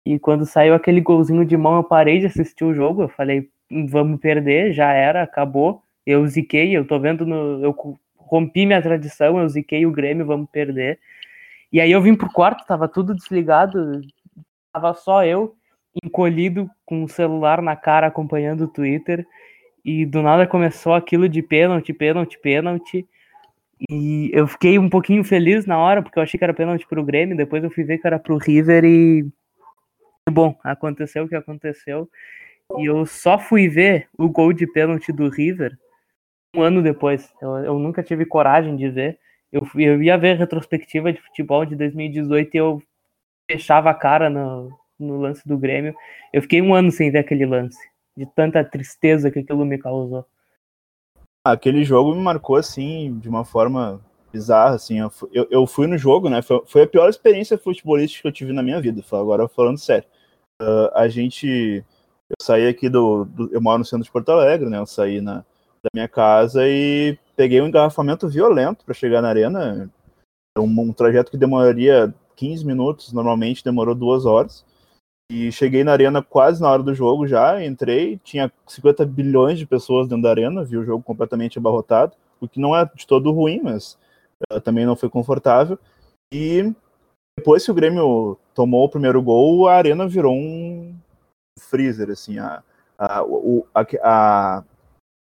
[0.04, 3.02] E quando saiu aquele golzinho de mão, eu parei de assistir o jogo.
[3.02, 5.82] Eu falei, "Hum, vamos perder, já era, acabou.
[6.06, 7.62] Eu ziquei, eu tô vendo no.
[7.64, 7.74] Eu
[8.16, 10.98] rompi minha tradição, eu ziquei o Grêmio, vamos perder.
[11.72, 14.00] E aí eu vim pro quarto, tava tudo desligado,
[14.72, 15.54] tava só eu,
[16.04, 19.26] encolhido, com o celular na cara, acompanhando o Twitter.
[19.84, 23.06] E do nada começou aquilo de pênalti, pênalti, pênalti.
[23.88, 27.04] E eu fiquei um pouquinho feliz na hora, porque eu achei que era pênalti pro
[27.04, 29.26] Grêmio, depois eu fui ver que era pro River e.
[30.28, 32.08] Bom, aconteceu o que aconteceu.
[32.78, 35.76] E eu só fui ver o gol de pênalti do River
[36.54, 37.32] um ano depois.
[37.40, 39.18] Eu, eu nunca tive coragem de ver.
[39.52, 42.82] Eu, eu ia ver a retrospectiva de futebol de 2018 e eu
[43.50, 45.94] fechava a cara no, no lance do Grêmio.
[46.32, 47.78] Eu fiquei um ano sem ver aquele lance,
[48.16, 50.24] de tanta tristeza que aquilo me causou.
[51.44, 54.00] Aquele jogo me marcou assim de uma forma
[54.32, 55.00] bizarra, assim.
[55.00, 56.42] Eu, fu- eu, eu fui no jogo, né?
[56.42, 59.02] Foi, foi a pior experiência futebolística que eu tive na minha vida.
[59.12, 60.06] Agora falando sério.
[60.60, 61.84] Ah, a gente,
[62.30, 64.78] eu saí aqui do, do- eu moro no centro de Porto Alegre, né?
[64.78, 69.90] Eu saí na, da minha casa e peguei um engarrafamento violento para chegar na arena.
[70.58, 74.64] Um, um trajeto que demoraria 15 minutos, normalmente demorou duas horas.
[75.32, 79.64] E cheguei na arena quase na hora do jogo já, entrei, tinha 50 bilhões de
[79.64, 83.30] pessoas dentro da arena, vi o jogo completamente abarrotado, o que não é de todo
[83.30, 83.96] ruim, mas
[84.52, 85.78] uh, também não foi confortável.
[86.34, 86.74] E
[87.38, 90.96] depois que o Grêmio tomou o primeiro gol, a arena virou um
[91.60, 92.60] freezer, assim, a,
[92.98, 94.64] a, o, a, a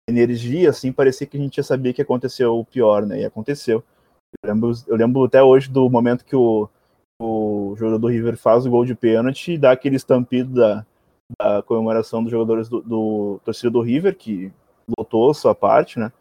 [0.09, 3.85] energia, assim, parecia que a gente já sabia que aconteceu o pior, né, e aconteceu.
[4.43, 6.67] Eu lembro, eu lembro até hoje do momento que o
[7.23, 10.87] o jogador do River faz o gol de pênalti e dá aquele estampido da,
[11.39, 14.53] da comemoração dos jogadores do, do torcida do River, que
[14.99, 16.13] lotou sua parte, né?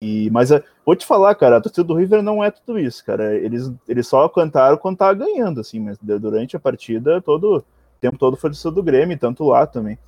[0.00, 3.04] E, mas uh, vou te falar, cara, a torcida do River não é tudo isso,
[3.04, 3.34] cara.
[3.34, 7.64] Eles, eles só cantaram quando tava ganhando, assim, mas durante a partida, todo o
[8.00, 9.98] tempo todo foi torcida do Grêmio, tanto lá também.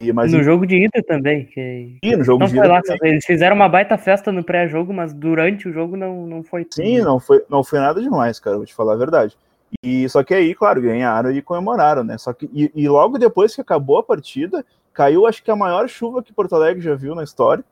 [0.00, 1.46] E, mas no jogo de ida também.
[1.46, 1.98] Que...
[2.04, 5.12] Sim, no jogo não de ida lá, eles fizeram uma baita festa no pré-jogo, mas
[5.12, 6.64] durante o jogo não, não foi.
[6.64, 6.74] tudo.
[6.74, 9.36] Sim, não foi, não foi nada demais, cara, vou te falar a verdade.
[9.82, 12.18] E só que aí, claro, ganharam e comemoraram, né?
[12.18, 15.88] Só que e, e logo depois que acabou a partida, caiu acho que a maior
[15.88, 17.64] chuva que Porto Alegre já viu na história.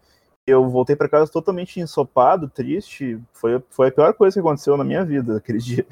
[0.46, 3.18] Eu voltei para casa totalmente ensopado, triste.
[3.32, 5.86] Foi, foi a pior coisa que aconteceu na minha vida aquele dia.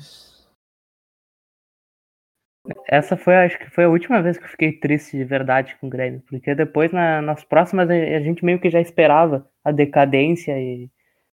[2.89, 5.89] Essa foi, acho que foi a última vez que eu fiquei triste de verdade com
[5.89, 10.57] o Grêmio, porque depois na- nas próximas a gente meio que já esperava a decadência
[10.59, 10.89] e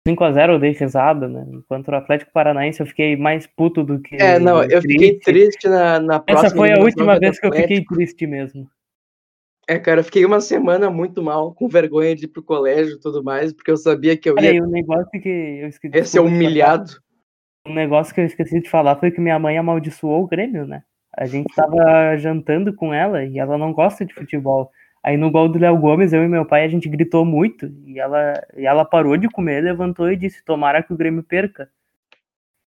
[0.06, 1.46] 5 a 0 eu dei risada, né?
[1.50, 4.16] Enquanto o Atlético Paranaense eu fiquei mais puto do que.
[4.16, 6.46] É, não, eu fiquei triste na, na próxima.
[6.46, 8.68] Essa foi a última vez que eu fiquei triste mesmo.
[9.66, 13.00] É, cara, eu fiquei uma semana muito mal, com vergonha de ir pro colégio e
[13.00, 15.96] tudo mais, porque eu sabia que eu Olha aí, ia, um negócio que eu esqueci.
[15.96, 16.92] ia ser humilhado.
[17.66, 20.82] Um negócio que eu esqueci de falar foi que minha mãe amaldiçoou o Grêmio, né?
[21.16, 24.70] A gente tava jantando com ela e ela não gosta de futebol.
[25.04, 28.00] Aí no gol do Léo Gomes, eu e meu pai, a gente gritou muito e
[28.00, 31.68] ela, e ela parou de comer, levantou e disse: Tomara que o Grêmio perca.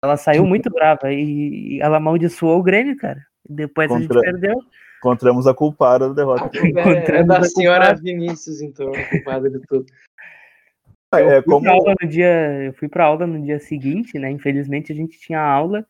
[0.03, 3.23] Ela saiu muito brava e, e ela amaldiçoou o Grêmio, cara.
[3.47, 4.59] Depois a gente Contra- perdeu.
[4.97, 6.45] Encontramos a culpada da derrota.
[6.45, 7.93] A culpa é, é Encontramos da a senhora.
[7.93, 9.85] Vinícius, então, a culpada de tudo.
[11.13, 14.31] É, fui como, aula no dia, eu fui pra aula no dia seguinte, né?
[14.31, 15.85] Infelizmente a gente tinha aula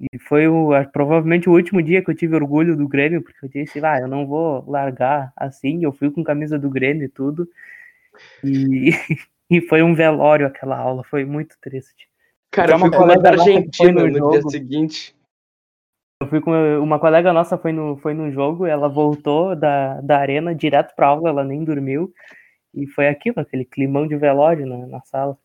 [0.00, 3.48] e foi o, provavelmente o último dia que eu tive orgulho do Grêmio, porque eu
[3.48, 5.82] disse, ah, eu não vou largar assim.
[5.82, 7.48] Eu fui com camisa do Grêmio e tudo.
[8.44, 8.90] E,
[9.50, 12.08] e foi um velório aquela aula, foi muito triste.
[12.50, 14.50] Cara, eu fui uma com da Argentina no no dia jogo.
[14.50, 15.16] seguinte.
[16.22, 20.18] Eu fui com uma colega nossa foi no, foi no jogo, ela voltou da, da
[20.18, 22.12] arena direto pra aula, ela nem dormiu.
[22.74, 25.36] E foi aquilo, aquele climão de velório na, na sala.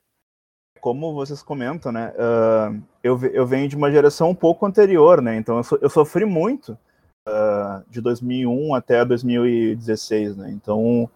[0.84, 2.13] Como vocês comentam, né?
[2.19, 5.38] ah, eu, eu venho de uma geração um pouco anterior, né?
[5.38, 6.77] Então eu, so- eu sofri muito
[7.25, 10.51] ah, de 2001 até 2016, né?
[10.51, 11.09] Então,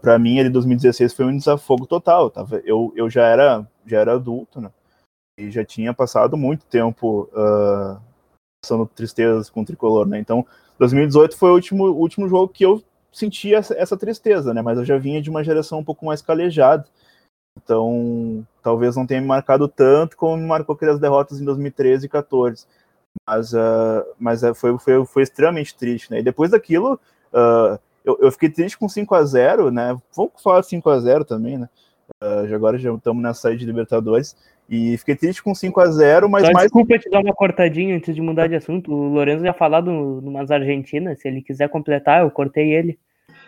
[0.00, 2.30] para mim, ali 2016 foi um desafogo total.
[2.30, 4.70] Tava, eu, eu já era já era adulto, né?
[5.38, 8.00] E já tinha passado muito tempo ah,
[8.62, 10.20] passando tristezas com o tricolor, né?
[10.20, 10.46] Então,
[10.78, 12.80] 2018 foi o último, último jogo que eu
[13.12, 14.62] senti essa, essa tristeza, né?
[14.62, 16.86] Mas eu já vinha de uma geração um pouco mais calejada.
[17.62, 22.08] Então, talvez não tenha me marcado tanto como me marcou aquelas derrotas em 2013 e
[22.08, 22.66] 14.
[23.26, 26.20] Mas, ah, mas ah, foi, foi, foi extremamente triste, né?
[26.20, 27.00] E depois daquilo,
[27.32, 29.96] ah, eu, eu fiquei triste com 5 a 0 né?
[30.14, 31.68] Vamos falar de 5 a 0 também, né?
[32.48, 34.36] Já agora já estamos nessa saída de Libertadores.
[34.68, 37.96] E fiquei triste com 5 a 0 mas Só mais desculpa te dar uma cortadinha
[37.96, 38.92] antes de mudar de assunto.
[38.92, 41.20] O Lorenzo já falou de umas argentinas.
[41.20, 42.98] Se ele quiser completar, eu cortei ele.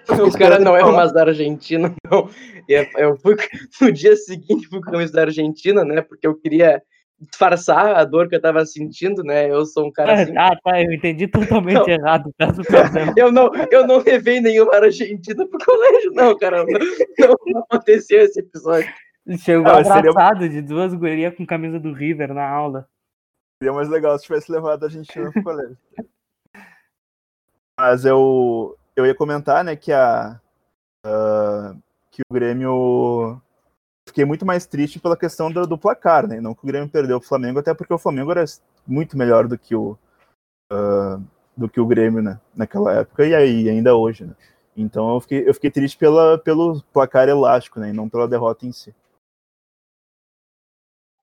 [0.35, 2.29] O cara não é umas da Argentina, não.
[2.69, 3.37] E é- Eu fui
[3.81, 6.01] no dia seguinte fui com a camisa da Argentina, né?
[6.03, 6.83] Porque eu queria
[7.21, 9.51] disfarçar a dor que eu tava sentindo, né?
[9.51, 10.37] Eu sou um cara assim.
[10.37, 11.89] Ah, tá, eu entendi totalmente Não.
[11.89, 12.33] errado.
[12.39, 13.13] Perdão.
[13.17, 16.65] Eu não, eu não levei nenhuma Argentina pro colégio, não, cara.
[16.65, 18.89] Não, não aconteceu esse episódio.
[19.41, 22.89] Chegou Ah, seria- abraçado de duas gurias com camisa do River na aula.
[23.61, 25.77] Seria mais legal se tivesse levado a Argentina pro colégio.
[27.77, 30.41] Mas eu, eu ia comentar, né, que a
[31.05, 31.75] ah,
[32.11, 33.41] que o Grêmio
[34.09, 36.41] fiquei muito mais triste pela questão do, do placar, né?
[36.41, 38.45] Não que o Grêmio perdeu pro Flamengo, até porque o Flamengo era
[38.87, 39.97] muito melhor do que o
[40.73, 41.21] ah,
[41.57, 44.35] do que o Grêmio, né, naquela época e aí ainda hoje, né?
[44.77, 48.65] Então eu fiquei, eu fiquei triste pela, pelo placar elástico, né, e não pela derrota
[48.65, 48.95] em si.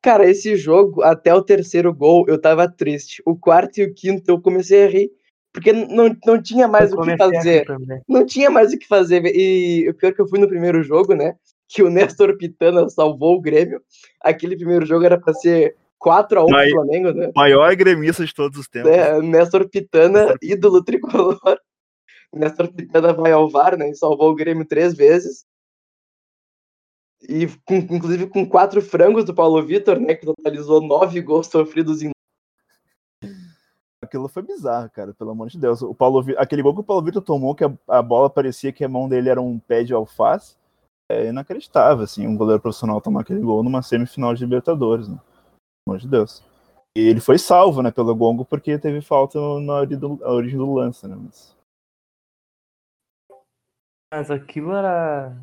[0.02, 3.24] Cara, esse jogo, até o terceiro gol, eu tava triste.
[3.26, 5.12] O quarto e o quinto eu comecei a rir.
[5.56, 7.66] Porque não, não tinha mais Eu o que fazer.
[8.10, 9.24] Não tinha mais o que fazer.
[9.26, 11.34] E o pior que eu fui no primeiro jogo, né?
[11.70, 13.82] Que o Nestor Pitana salvou o Grêmio.
[14.22, 17.32] Aquele primeiro jogo era pra ser 4x1 Mas- pro Flamengo, né?
[17.34, 18.92] Maior gremista de todos os tempos.
[18.92, 21.40] É, Nestor Pitana, ídolo tricolor.
[22.34, 23.90] Nestor Pitana vai ao VAR, né?
[23.90, 25.46] E salvou o Grêmio três vezes.
[27.30, 30.16] E com- inclusive com quatro frangos do Paulo Vitor, né?
[30.16, 32.12] Que totalizou nove gols sofridos em.
[34.06, 35.82] Aquilo foi bizarro, cara, pelo amor de Deus.
[35.82, 38.72] O Paulo, Vi- aquele gol que o Paulo Vitor tomou, que a, a bola parecia
[38.72, 40.56] que a mão dele era um pé de alface,
[41.12, 45.18] é inacreditável, assim, um goleiro profissional tomar aquele gol numa semifinal de Libertadores, né?
[45.18, 46.44] Pelo amor de Deus.
[46.98, 50.58] E ele foi salvo, né, pelo Gongo, porque teve falta na origem do, na origem
[50.58, 51.16] do lance, né?
[51.16, 51.56] Mas...
[54.14, 55.36] Mas aquilo era.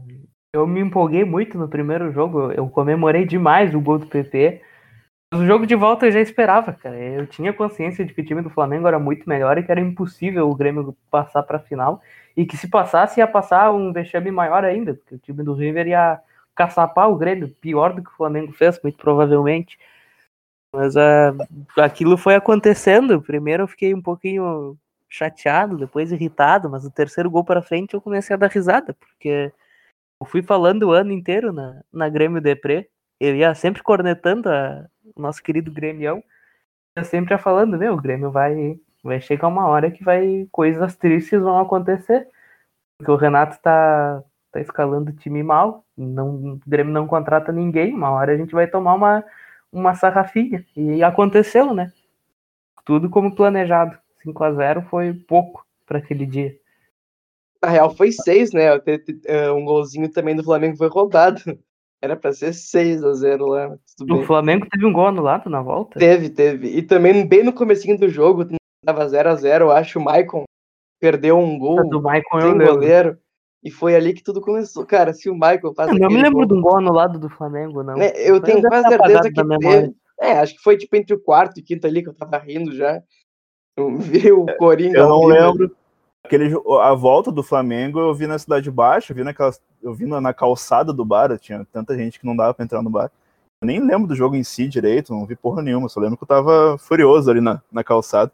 [0.55, 2.51] Eu me empolguei muito no primeiro jogo.
[2.53, 4.63] Eu comemorei demais o gol do PP.
[5.33, 6.95] O jogo de volta eu já esperava, cara.
[6.99, 9.81] Eu tinha consciência de que o time do Flamengo era muito melhor e que era
[9.81, 12.03] impossível o Grêmio passar para a final.
[12.37, 15.87] E que se passasse, ia passar um vexame maior ainda, porque o time do River
[15.87, 16.21] ia
[16.55, 19.79] caçapar o Grêmio, pior do que o Flamengo fez, muito provavelmente.
[20.75, 21.35] Mas ah,
[21.79, 23.23] aquilo foi acontecendo.
[23.23, 24.77] Primeiro eu fiquei um pouquinho
[25.09, 29.51] chateado, depois irritado, mas o terceiro gol para frente eu comecei a dar risada, porque
[30.21, 32.89] eu fui falando o ano inteiro na, na Grêmio Deprê,
[33.23, 36.23] eu ia sempre cornetando a, o nosso querido Grêmio,
[36.97, 40.97] eu sempre ia falando, meu, o Grêmio vai, vai chegar uma hora que vai coisas
[40.97, 42.29] tristes vão acontecer,
[42.99, 47.95] porque o Renato tá, tá escalando o time mal, não, o Grêmio não contrata ninguém,
[47.95, 49.25] uma hora a gente vai tomar uma,
[49.73, 51.93] uma sarrafinha, e aconteceu, né?
[52.85, 53.97] Tudo como planejado.
[54.25, 56.57] 5 a 0 foi pouco para aquele dia.
[57.63, 58.71] Na real foi 6, né?
[59.53, 61.41] Um golzinho também do Flamengo foi roubado.
[62.03, 63.77] Era para ser 6 a 0 lá.
[64.11, 66.01] o Flamengo teve um gol anulado na volta?
[66.01, 66.69] Teve, teve.
[66.77, 68.45] E também bem no comecinho do jogo,
[68.85, 70.45] tava 0 a 0 eu acho o Maicon
[71.03, 73.19] perdeu um gol do Maicon sem goleiro.
[73.65, 74.85] E foi ali que tudo começou.
[74.85, 75.91] Cara, se o Michael faz.
[75.91, 78.01] Eu não me lembro gol, de um gol anulado do Flamengo, não.
[78.01, 79.95] É, eu tenho quase certeza que teve.
[80.21, 82.75] É, acho que foi tipo entre o quarto e quinto ali que eu tava rindo
[82.75, 83.01] já.
[83.77, 84.99] Eu vi o Coringa.
[84.99, 85.77] Eu não lembro.
[86.25, 89.53] Aquele, a volta do Flamengo eu vi na Cidade Baixa, eu vi, naquela,
[89.83, 92.83] eu vi na, na calçada do bar, tinha tanta gente que não dava pra entrar
[92.83, 93.11] no bar.
[93.61, 96.25] Eu nem lembro do jogo em si direito, não vi porra nenhuma, só lembro que
[96.25, 98.33] eu tava furioso ali na, na calçada.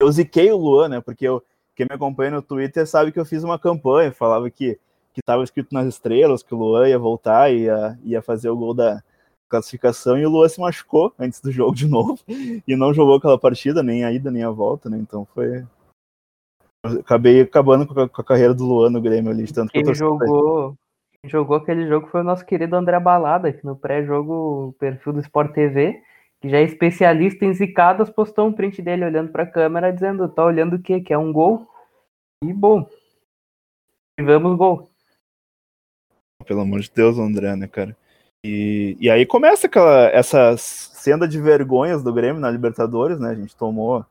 [0.00, 1.00] Eu ziquei o Luan, né?
[1.00, 1.42] Porque eu,
[1.74, 4.78] quem me acompanha no Twitter sabe que eu fiz uma campanha, falava que
[5.12, 8.56] que estava escrito nas estrelas que o Luan ia voltar e ia, ia fazer o
[8.56, 9.02] gol da,
[9.48, 12.18] classificação e o Lua se machucou antes do jogo de novo
[12.66, 14.98] e não jogou aquela partida, nem a ida nem a volta, né?
[14.98, 15.64] Então foi.
[16.86, 20.76] Acabei acabando com a, com a, carreira do Luan no Grêmio ali, tanto Quem jogou,
[21.20, 25.20] quem jogou aquele jogo foi o nosso querido André Balada, que no pré-jogo, perfil do
[25.20, 26.00] Sport TV,
[26.40, 30.28] que já é especialista em zicadas, postou um print dele olhando para a câmera dizendo:
[30.28, 31.00] tá olhando o quê?
[31.00, 31.66] Que é um gol?
[32.44, 32.88] E bom.
[34.18, 34.88] Tivemos gol.
[36.46, 37.96] Pelo amor de Deus, André, né, cara?
[38.44, 43.30] E, e aí começa aquela, essa senda de vergonhas do Grêmio na Libertadores, né?
[43.30, 44.04] A gente tomou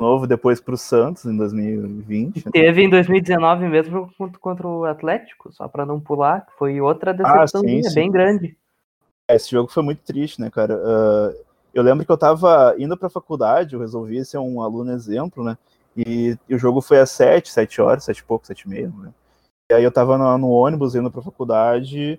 [0.00, 2.46] novo depois para o Santos em 2020.
[2.46, 2.52] Né?
[2.52, 7.94] Teve em 2019 mesmo contra o Atlético, só para não pular, foi outra decepção ah,
[7.94, 8.56] bem grande.
[9.28, 10.76] É, esse jogo foi muito triste, né, cara?
[10.76, 11.36] Uh,
[11.74, 15.44] eu lembro que eu estava indo para a faculdade, eu resolvi ser um aluno exemplo,
[15.44, 15.58] né?
[15.96, 18.92] E, e, o jogo foi às sete, sete horas, sete e pouco, sete e meia,
[18.96, 19.10] né?
[19.70, 22.18] E aí eu estava no, no ônibus indo para a faculdade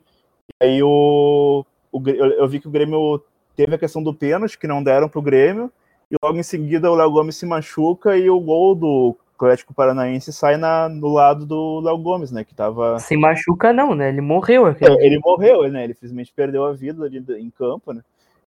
[0.62, 3.22] aí o, o eu, eu, vi que o Grêmio
[3.56, 5.72] teve a questão do pênalti, que não deram pro Grêmio,
[6.12, 10.34] e logo em seguida o Léo Gomes se machuca e o gol do Atlético Paranaense
[10.34, 12.44] sai na, no lado do Léo Gomes, né?
[12.44, 13.00] Que tava.
[13.00, 14.10] Se machuca, não, né?
[14.10, 14.68] Ele morreu.
[14.68, 15.84] É, ele morreu, né?
[15.84, 18.02] Ele simplesmente perdeu a vida ali em campo, né?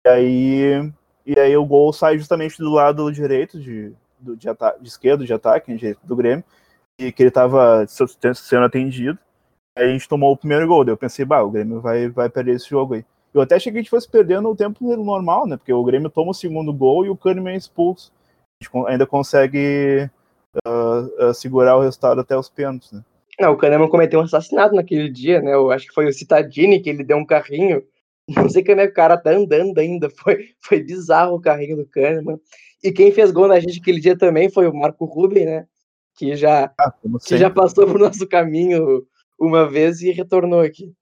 [0.04, 0.92] E aí,
[1.26, 4.46] e aí o gol sai justamente do lado direito de, do, de,
[4.80, 6.44] de esquerdo de ataque, né, direito do Grêmio,
[6.98, 9.18] e que ele estava sendo atendido.
[9.76, 10.84] Aí a gente tomou o primeiro gol.
[10.84, 13.04] Daí eu pensei, bah, o Grêmio vai, vai perder esse jogo aí.
[13.36, 15.58] Eu até achei que a gente fosse perdendo o tempo normal, né?
[15.58, 18.10] Porque o Grêmio toma o segundo gol e o Kahneman é expulso.
[18.58, 20.08] A gente ainda consegue
[20.66, 23.04] uh, uh, segurar o resultado até os pênaltis, né?
[23.38, 25.52] Não, o Kahneman cometeu um assassinato naquele dia, né?
[25.52, 27.82] Eu acho que foi o Citadini que ele deu um carrinho.
[28.34, 30.08] Não sei como é que o cara tá andando ainda.
[30.18, 32.40] Foi, foi bizarro o carrinho do Kahneman.
[32.82, 35.66] E quem fez gol na gente aquele dia também foi o Marco Ruben, né?
[36.16, 36.92] Que já, ah,
[37.24, 39.06] que já passou por nosso caminho
[39.38, 40.92] uma vez e retornou aqui.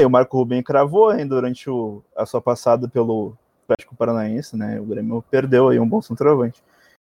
[0.00, 4.80] E o Marco Rubem cravou hein, durante o, a sua passada pelo Atlético Paranaense, né?
[4.80, 6.62] O Grêmio perdeu aí um bom centroavante.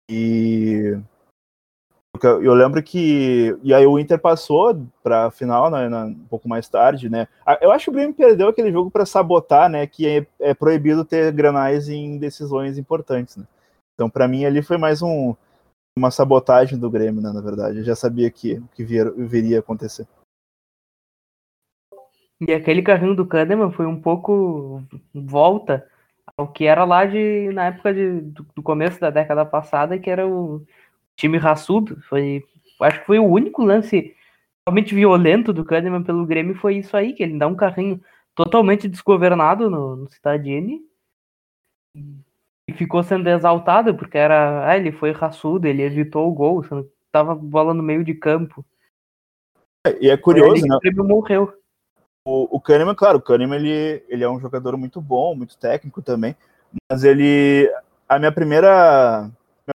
[0.09, 0.97] E
[2.21, 3.57] eu lembro que.
[3.63, 7.27] E aí o Inter passou para a final, né, um pouco mais tarde, né?
[7.61, 9.85] Eu acho que o Grêmio perdeu aquele jogo para sabotar, né?
[9.87, 13.45] Que é, é, proibido ter granais em decisões importantes, né?
[13.95, 15.35] Então, para mim, ali foi mais um,
[15.97, 17.31] uma sabotagem do Grêmio, né?
[17.31, 20.07] Na verdade, eu já sabia que que vir, viria a acontecer.
[22.47, 24.81] E aquele carrinho do Kahneman foi um pouco
[25.13, 25.87] volta
[26.37, 30.09] ao que era lá de na época de, do, do começo da década passada, que
[30.09, 30.65] era o
[31.15, 32.01] time raçudo.
[32.09, 32.43] Foi,
[32.81, 34.15] acho que foi o único lance
[34.67, 38.01] realmente violento do Kahneman pelo Grêmio foi isso aí, que ele dá um carrinho
[38.33, 40.81] totalmente desgovernado no, no Citadini
[42.67, 46.63] e ficou sendo exaltado porque era, ah, ele foi raçudo, ele evitou o gol,
[47.11, 48.65] tava bola no meio de campo.
[49.85, 50.75] É, e é curioso, né?
[50.75, 51.53] O Grêmio morreu.
[52.25, 56.01] O, o Kahneman, claro, o Kahneman ele, ele é um jogador muito bom, muito técnico
[56.01, 56.35] também,
[56.89, 57.69] mas ele.
[58.07, 59.29] A minha primeira.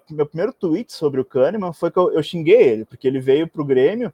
[0.10, 3.48] Meu primeiro tweet sobre o Kahneman foi que eu, eu xinguei ele, porque ele veio
[3.48, 4.14] pro Grêmio,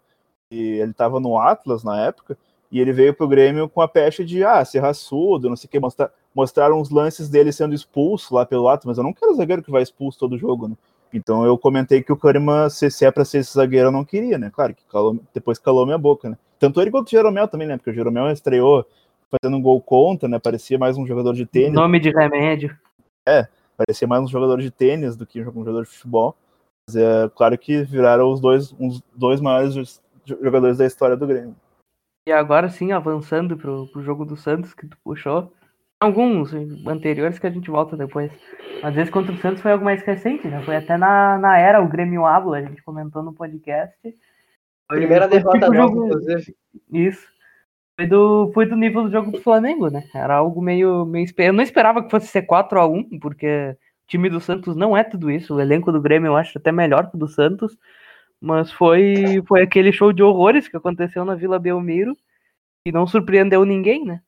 [0.50, 2.38] e ele estava no Atlas na época,
[2.72, 5.72] e ele veio pro Grêmio com a pecha de, ah, ser raçudo, não sei o
[5.72, 9.36] que, mostrar, mostraram os lances dele sendo expulso lá pelo Atlas, mas eu não quero
[9.36, 10.76] zagueiro que vai expulso todo jogo, né?
[11.14, 14.06] Então eu comentei que o Kahneman, se, se é para ser esse zagueiro, eu não
[14.06, 14.50] queria, né?
[14.50, 16.38] Claro que calou, depois calou minha boca, né?
[16.60, 17.78] Tanto ele quanto o Jeromel também, né?
[17.78, 18.86] Porque o Jeromel estreou
[19.30, 20.40] fazendo um gol contra, né?
[20.40, 21.74] Parecia mais um jogador de tênis.
[21.74, 22.78] Nome de remédio.
[23.28, 23.48] É,
[23.78, 26.36] parecia mais um jogador de tênis do que um jogador de futebol.
[26.88, 31.56] Mas é claro que viraram os dois, os dois maiores jogadores da história do Grêmio.
[32.28, 35.52] E agora sim, avançando pro, pro jogo do Santos que tu puxou.
[36.02, 36.52] Alguns
[36.88, 38.32] anteriores que a gente volta depois.
[38.82, 40.60] Mas esse contra o Santos foi algo mais recente, né?
[40.64, 43.96] Foi até na, na era o Grêmio Habla, a gente comentou no podcast.
[44.02, 46.08] Foi, Primeira derrota tipo jogo...
[46.08, 46.56] inclusive.
[46.92, 47.28] Isso.
[47.96, 50.04] Foi do, foi do nível do jogo do Flamengo, né?
[50.16, 51.28] Era algo meio, meio.
[51.38, 54.98] Eu não esperava que fosse ser 4 a 1 porque o time do Santos não
[54.98, 55.54] é tudo isso.
[55.54, 57.78] O elenco do Grêmio eu acho até melhor que o do Santos.
[58.42, 62.18] Mas foi, foi aquele show de horrores que aconteceu na Vila Belmiro
[62.84, 64.20] e não surpreendeu ninguém, né?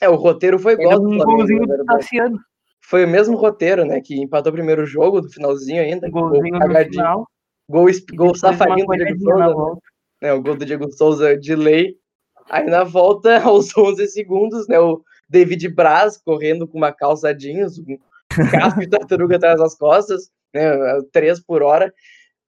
[0.00, 2.38] É, o roteiro foi igual um golzinho do Tassiano.
[2.80, 4.00] Foi o mesmo roteiro, né?
[4.00, 6.08] Que empatou o primeiro jogo, do finalzinho ainda.
[6.08, 7.28] Golzinho gol no final.
[7.68, 9.78] Gol, gol safadinho do Diego Souza.
[10.20, 10.32] Né?
[10.32, 11.96] O gol do Diego Souza de lei.
[12.48, 14.80] Aí na volta, aos 11 segundos, né?
[14.80, 17.96] O David Braz correndo com uma calça jeans, um
[18.50, 20.72] casco de tartaruga atrás das costas, né?
[21.12, 21.92] Três por hora.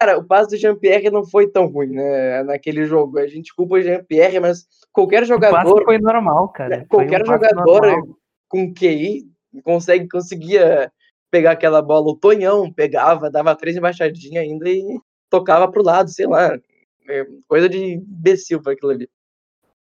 [0.03, 2.43] Cara, o passe do Jean-Pierre não foi tão ruim, né?
[2.43, 3.21] Naquele jogo.
[3.21, 5.85] A gente culpa o Jean-Pierre, mas qualquer jogador.
[5.85, 6.79] foi normal, cara.
[6.79, 8.17] Né, qualquer um jogador
[8.49, 9.23] com QI
[9.63, 10.91] consegue, conseguia
[11.31, 12.11] pegar aquela bola.
[12.11, 14.83] O Tonhão pegava, dava três embaixadinhas ainda e
[15.31, 16.59] tocava pro lado, sei lá.
[17.09, 19.09] É coisa de imbecil para aquilo ali.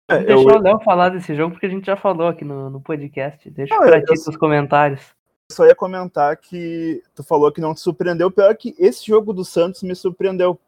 [0.09, 0.39] É, Deixa eu...
[0.39, 3.49] o Léo falar desse jogo, porque a gente já falou aqui no, no podcast.
[3.49, 5.17] Deixa eu pra ti os comentários
[5.51, 8.29] só ia comentar que tu falou que não te surpreendeu.
[8.29, 10.59] Pior que esse jogo do Santos me surpreendeu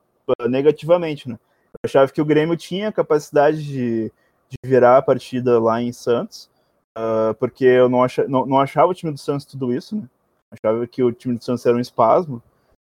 [0.49, 1.37] negativamente, né?
[1.73, 4.11] Eu achava que o Grêmio tinha capacidade de,
[4.49, 6.49] de virar a partida lá em Santos,
[6.97, 10.03] uh, porque eu não, achava, não, não, achava o time do Santos tudo isso, né?
[10.51, 12.41] Achava que o time do Santos era um espasmo.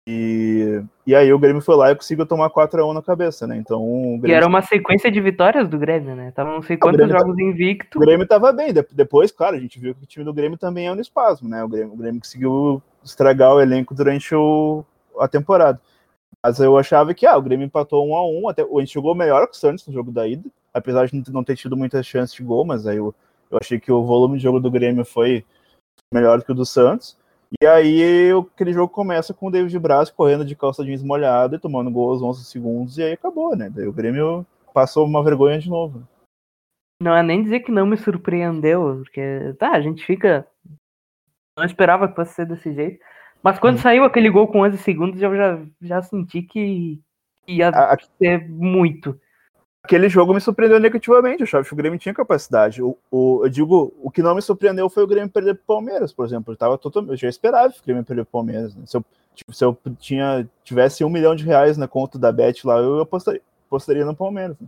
[0.08, 3.56] E, e aí o Grêmio foi lá e conseguiu tomar 4x1 na cabeça, né?
[3.56, 3.80] Então.
[4.20, 4.28] Grêmio...
[4.28, 6.32] E era uma sequência de vitórias do Grêmio, né?
[6.32, 7.44] Tava não sei quantos jogos tá...
[7.44, 7.98] invicto.
[8.00, 8.74] O Grêmio tava bem.
[8.74, 11.48] De depois, claro, a gente viu que o time do Grêmio também é um espasmo,
[11.48, 11.64] né?
[11.64, 14.84] O Grêmio, o Grêmio conseguiu estragar o elenco durante o,
[15.20, 15.80] a temporada.
[16.44, 19.14] Mas eu achava que ah, o Grêmio empatou 1 a 1 até A gente jogou
[19.14, 22.36] melhor que o Santos no jogo da ida, apesar de não ter tido muitas chances
[22.36, 23.14] de gol, mas aí eu,
[23.52, 25.46] eu achei que o volume de jogo do Grêmio foi
[26.12, 27.16] melhor do que o do Santos.
[27.60, 31.60] E aí aquele jogo começa com o David Braz correndo de calça jeans molhada e
[31.60, 33.70] tomando gol aos 11 segundos, e aí acabou, né?
[33.70, 36.08] Daí o Grêmio passou uma vergonha de novo.
[37.02, 40.48] Não é nem dizer que não me surpreendeu, porque tá, a gente fica.
[41.58, 43.04] Não esperava que fosse ser desse jeito.
[43.44, 43.80] Mas quando hum.
[43.80, 47.02] saiu aquele gol com 11 segundos, eu já, já senti que
[47.48, 49.20] ia a, ser muito
[49.84, 51.42] aquele jogo me surpreendeu negativamente.
[51.42, 52.82] Eu achava que o Grêmio tinha capacidade.
[52.82, 55.66] O, o, eu digo, o que não me surpreendeu foi o Grêmio perder para o
[55.66, 56.54] Palmeiras, por exemplo.
[56.54, 58.76] Eu, tava totalmente, eu já esperava que o Grêmio perder para o Palmeiras.
[58.76, 58.84] Né?
[58.86, 59.06] Se, eu,
[59.36, 63.02] tipo, se eu tinha, tivesse um milhão de reais na conta da Bet lá, eu
[63.02, 64.60] apostaria, apostaria no Palmeiras.
[64.60, 64.68] Né?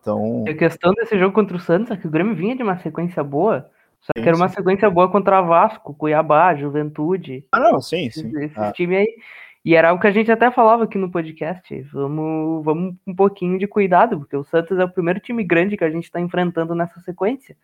[0.00, 0.44] Então...
[0.48, 3.22] A questão desse jogo contra o Santos é que o Grêmio vinha de uma sequência
[3.22, 3.68] boa,
[4.00, 4.54] só que sim, era uma sim.
[4.54, 7.44] sequência boa contra Vasco, Cuiabá, Juventude.
[7.52, 8.30] Ah, não, sim, sim.
[8.38, 8.72] Esse, ah.
[8.72, 9.16] time aí.
[9.68, 11.78] E era algo que a gente até falava aqui no podcast.
[11.92, 15.84] Vamos, vamos um pouquinho de cuidado, porque o Santos é o primeiro time grande que
[15.84, 17.54] a gente está enfrentando nessa sequência.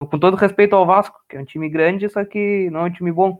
[0.00, 2.90] Com todo respeito ao Vasco, que é um time grande, só que não é um
[2.90, 3.38] time bom.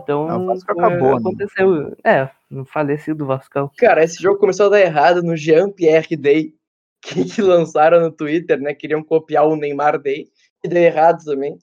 [0.00, 1.16] Então, não, o Vasco acabou, né?
[1.18, 1.74] aconteceu.
[1.74, 1.94] Né?
[2.02, 3.70] É, no falecido Vascão.
[3.76, 6.54] Cara, esse jogo começou a dar errado no Jean-Pierre Day,
[7.02, 8.72] que, que lançaram no Twitter, né?
[8.72, 10.26] Queriam copiar o Neymar Day,
[10.64, 11.58] e deu errado também.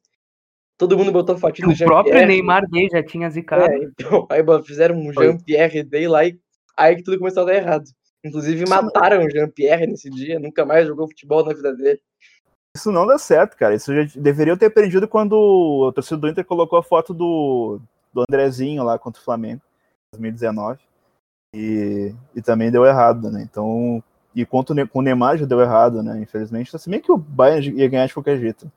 [0.80, 1.99] Todo mundo botou fotinho do Jean-Pierre.
[1.99, 3.69] O próprio Neymar Day já tinha zicado.
[3.69, 6.39] É, então, aí fizeram um Jean-Pierre Day lá e
[6.77, 7.84] aí que tudo começou a dar errado.
[8.23, 9.25] Inclusive Isso mataram não...
[9.25, 11.99] o Jean-Pierre nesse dia, nunca mais jogou futebol na vida dele.
[12.73, 13.75] Isso não dá certo, cara.
[13.75, 17.82] Isso já deveriam ter aprendido quando o torcedor do Inter colocou a foto do,
[18.13, 19.61] do Andrezinho lá contra o Flamengo,
[20.15, 20.80] em 2019.
[21.53, 23.41] E, e também deu errado, né?
[23.41, 24.01] Então,
[24.34, 26.21] e quanto com o Neymar já deu errado, né?
[26.21, 28.71] Infelizmente, assim, bem que o Bayern ia ganhar de qualquer jeito.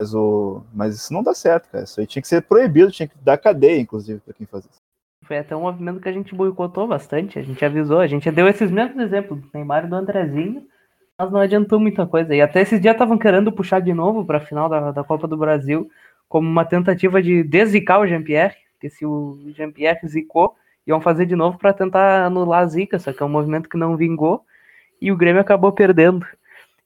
[0.00, 0.62] Mas, o...
[0.72, 1.84] Mas isso não dá certo, cara.
[1.84, 4.78] Isso aí tinha que ser proibido, tinha que dar cadeia, inclusive, para quem faz isso.
[5.24, 8.48] Foi até um movimento que a gente boicotou bastante, a gente avisou, a gente deu
[8.48, 10.66] esses mesmos exemplos do Neymar e do Andrezinho,
[11.18, 12.34] mas não adiantou muita coisa.
[12.34, 15.28] E até esses dias estavam querendo puxar de novo para a final da, da Copa
[15.28, 15.90] do Brasil,
[16.28, 20.54] como uma tentativa de deszicar o Jean-Pierre, porque se o Jean-Pierre zicou,
[20.86, 23.76] iam fazer de novo para tentar anular a zica, só que é um movimento que
[23.76, 24.44] não vingou,
[25.00, 26.24] e o Grêmio acabou perdendo.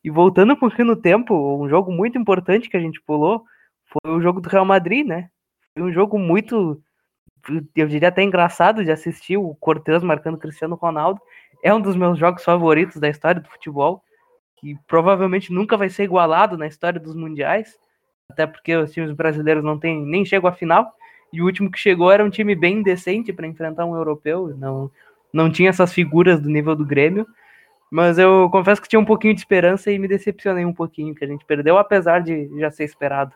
[0.05, 3.45] E voltando um pouquinho no tempo, um jogo muito importante que a gente pulou
[3.87, 5.29] foi o jogo do Real Madrid, né?
[5.75, 6.83] Foi um jogo muito,
[7.77, 11.21] eu diria até engraçado de assistir, o Cortez marcando Cristiano Ronaldo.
[11.63, 14.03] É um dos meus jogos favoritos da história do futebol,
[14.57, 17.79] que provavelmente nunca vai ser igualado na história dos mundiais,
[18.29, 20.93] até porque os times brasileiros não tem, nem chegam à final.
[21.33, 24.91] E o último que chegou era um time bem decente para enfrentar um europeu, não,
[25.33, 27.27] não tinha essas figuras do nível do Grêmio.
[27.93, 31.23] Mas eu confesso que tinha um pouquinho de esperança e me decepcionei um pouquinho que
[31.23, 33.35] a gente perdeu, apesar de já ser esperado.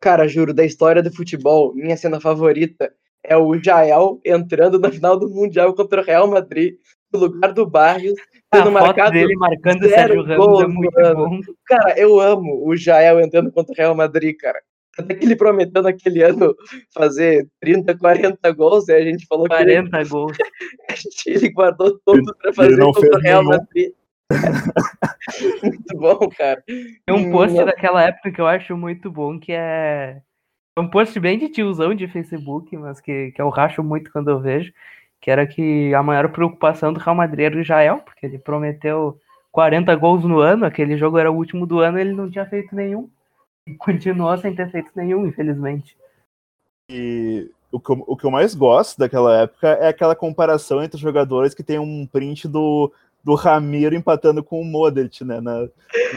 [0.00, 2.90] Cara, juro, da história do futebol, minha cena favorita
[3.22, 6.76] é o Jael entrando na final do Mundial contra o Real Madrid,
[7.12, 8.14] no lugar do Barrios,
[8.50, 11.14] tendo marcado dele marcando zero Sérgio Ramos é muito mano.
[11.16, 11.40] bom.
[11.66, 14.62] Cara, eu amo o Jael entrando contra o Real Madrid, cara.
[14.98, 16.54] Até que ele prometeu naquele ano
[16.92, 19.96] fazer 30, 40 gols, e a gente falou 40 que.
[19.96, 20.36] Ele, gols.
[21.26, 23.44] ele guardou tudo pra fazer contra o Real.
[23.44, 23.92] Madrid.
[25.62, 26.62] muito bom, cara.
[26.66, 30.20] Tem um post hum, daquela época que eu acho muito bom, que é.
[30.76, 34.30] É um post bem de tiozão de Facebook, mas que, que eu racho muito quando
[34.30, 34.72] eu vejo.
[35.20, 39.18] Que era que a maior preocupação do Real Madrid era o Jael, porque ele prometeu
[39.52, 42.74] 40 gols no ano, aquele jogo era o último do ano, ele não tinha feito
[42.74, 43.08] nenhum.
[43.66, 45.96] E continuou sem ter feito nenhum, infelizmente.
[46.90, 50.96] E o que, eu, o que eu mais gosto daquela época é aquela comparação entre
[50.96, 52.92] os jogadores que tem um print do,
[53.24, 55.40] do Ramiro empatando com o Modric, né?
[55.40, 55.68] Na, na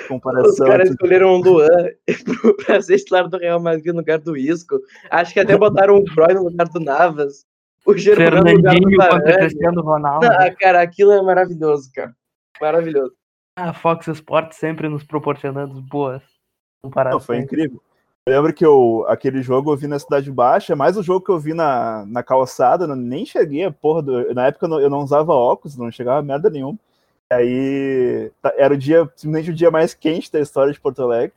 [0.09, 0.51] comparação.
[0.51, 1.89] Os caras escolheram o Luan
[2.65, 4.79] para ser titular do Real Madrid no lugar do Isco.
[5.09, 7.45] Acho que até botaram o Croy no lugar do Navas.
[7.85, 9.37] O Germano no lugar do Varane.
[9.37, 10.27] Cristiano Ronaldo.
[10.27, 12.13] Não, cara, aquilo é maravilhoso, cara.
[12.59, 13.13] Maravilhoso.
[13.55, 16.36] A Fox Sports sempre nos proporcionando boas.
[16.83, 17.81] Não, foi incrível.
[18.25, 21.31] Eu lembro que eu, aquele jogo eu vi na Cidade Baixa, mais o jogo que
[21.31, 24.89] eu vi na, na calçada, nem cheguei a porra do, Na época eu não, eu
[24.89, 26.77] não usava óculos, não chegava merda nenhuma.
[27.31, 31.33] Aí tá, era o dia, simplesmente o dia mais quente da história de Porto Alegre.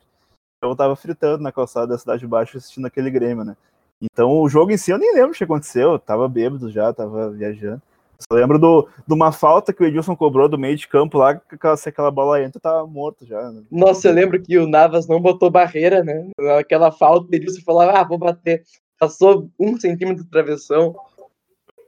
[0.61, 3.55] Eu tava fritando na calçada da Cidade Baixa assistindo aquele Grêmio, né?
[4.01, 6.91] Então o jogo em si eu nem lembro o que aconteceu, eu tava bêbado já,
[6.91, 7.81] tava viajando.
[8.21, 11.35] Só lembro do, de uma falta que o Edilson cobrou do meio de campo lá,
[11.35, 13.51] que aquela, se aquela bola entra, tava morto já.
[13.51, 13.63] Né?
[13.71, 16.29] Nossa, eu lembro que o Navas não botou barreira, né?
[16.59, 18.63] Aquela falta, o Edilson falou, ah, vou bater.
[18.99, 20.95] Passou um centímetro de travessão.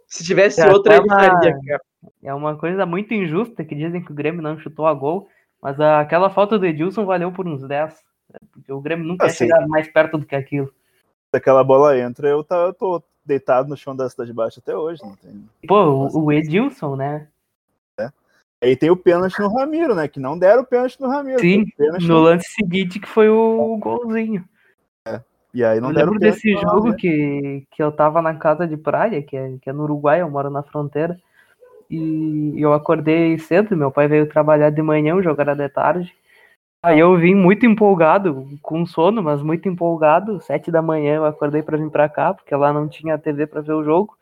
[0.08, 1.82] Se tivesse é, outra, ele faria, cara.
[2.24, 5.28] É uma coisa muito injusta que dizem que o Grêmio não chutou a gol,
[5.62, 7.94] mas aquela falta do Edilson valeu por uns 10.
[8.30, 8.40] Né?
[8.52, 10.68] Porque o Grêmio nunca assim, ia chegar mais perto do que aquilo.
[11.32, 14.76] Se aquela bola entra, eu, tá, eu tô deitado no chão da cidade baixa até
[14.76, 15.02] hoje.
[15.04, 15.50] Não tem...
[15.68, 17.28] Pô, o, Edilson, né?
[18.00, 18.10] É.
[18.62, 20.08] Aí tem o pênalti no Ramiro, né?
[20.08, 21.40] Que não deram o pênalti no Ramiro.
[21.40, 21.66] Sim,
[22.02, 24.44] no lance seguinte que foi o golzinho.
[25.08, 25.22] É.
[25.54, 28.76] E aí não eu deram lembro desse jogo que, que eu tava na casa de
[28.76, 31.20] praia, que é, que é no Uruguai, eu moro na fronteira.
[31.90, 36.14] E eu acordei cedo, meu pai veio trabalhar de manhã, o jogo era de tarde.
[36.84, 40.42] Aí eu vim muito empolgado, com sono, mas muito empolgado.
[40.42, 43.62] Sete da manhã eu acordei para vir para cá, porque lá não tinha TV para
[43.62, 44.18] ver o jogo.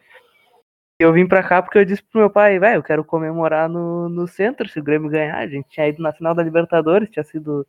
[0.99, 3.67] E eu vim para cá porque eu disse pro meu pai, velho, eu quero comemorar
[3.67, 5.39] no, no centro se o Grêmio ganhar.
[5.39, 7.65] A gente tinha ido na final da Libertadores, tinha sido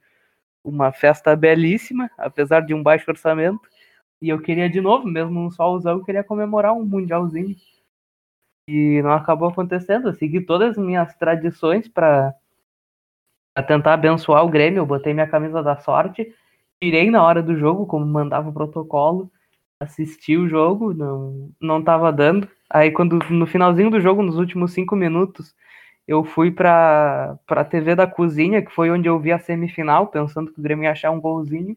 [0.64, 3.62] uma festa belíssima, apesar de um baixo orçamento.
[4.20, 7.56] E eu queria de novo, mesmo um solzão, eu queria comemorar um mundialzinho.
[8.68, 10.08] E não acabou acontecendo.
[10.08, 12.34] Eu segui todas as minhas tradições para
[13.60, 14.78] tentar abençoar o Grêmio.
[14.78, 16.32] Eu botei minha camisa da sorte,
[16.80, 19.30] tirei na hora do jogo, como mandava o protocolo,
[19.80, 22.48] assisti o jogo, não, não tava dando.
[22.70, 25.54] Aí quando no finalzinho do jogo, nos últimos cinco minutos,
[26.06, 30.52] eu fui para a TV da cozinha, que foi onde eu vi a semifinal, pensando
[30.52, 31.76] que o Grêmio ia achar um golzinho.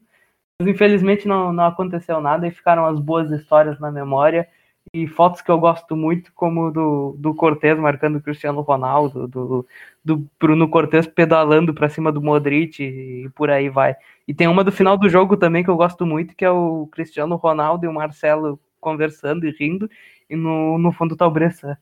[0.59, 4.47] Mas infelizmente não, não aconteceu nada e ficaram as boas histórias na memória
[4.93, 9.67] e fotos que eu gosto muito, como do, do Cortez marcando o Cristiano Ronaldo, do,
[10.05, 13.95] do Bruno Cortez pedalando para cima do Modric e por aí vai.
[14.27, 16.87] E tem uma do final do jogo também que eu gosto muito, que é o
[16.91, 19.89] Cristiano Ronaldo e o Marcelo conversando e rindo,
[20.29, 21.75] e no, no fundo tá o Bressan.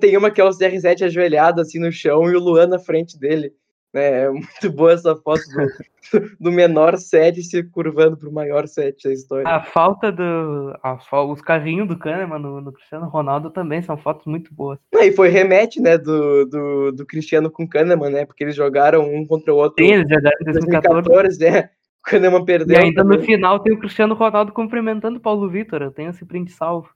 [0.00, 3.18] Tem uma que é o CR7 ajoelhado assim no chão e o Luan na frente
[3.18, 3.52] dele.
[3.94, 5.66] É, é muito boa essa foto do,
[6.38, 9.48] do menor 7 se curvando pro maior 7 da história.
[9.48, 10.78] A falta do.
[10.82, 14.78] A, os carrinhos do Kahneman no, no, Cristiano Ronaldo também são fotos muito boas.
[14.92, 18.26] E foi remete, né, do, do, do Cristiano com Kahneman, né?
[18.26, 19.82] Porque eles jogaram um contra o outro.
[19.82, 21.08] Sim, eles jogaram em 2014.
[21.08, 21.70] 2014 né?
[22.00, 22.76] O Kahneman perdeu.
[22.76, 23.18] E ainda também.
[23.18, 25.82] no final tem o Cristiano Ronaldo cumprimentando o Paulo Vitor.
[25.82, 26.90] Eu tenho esse print salvo.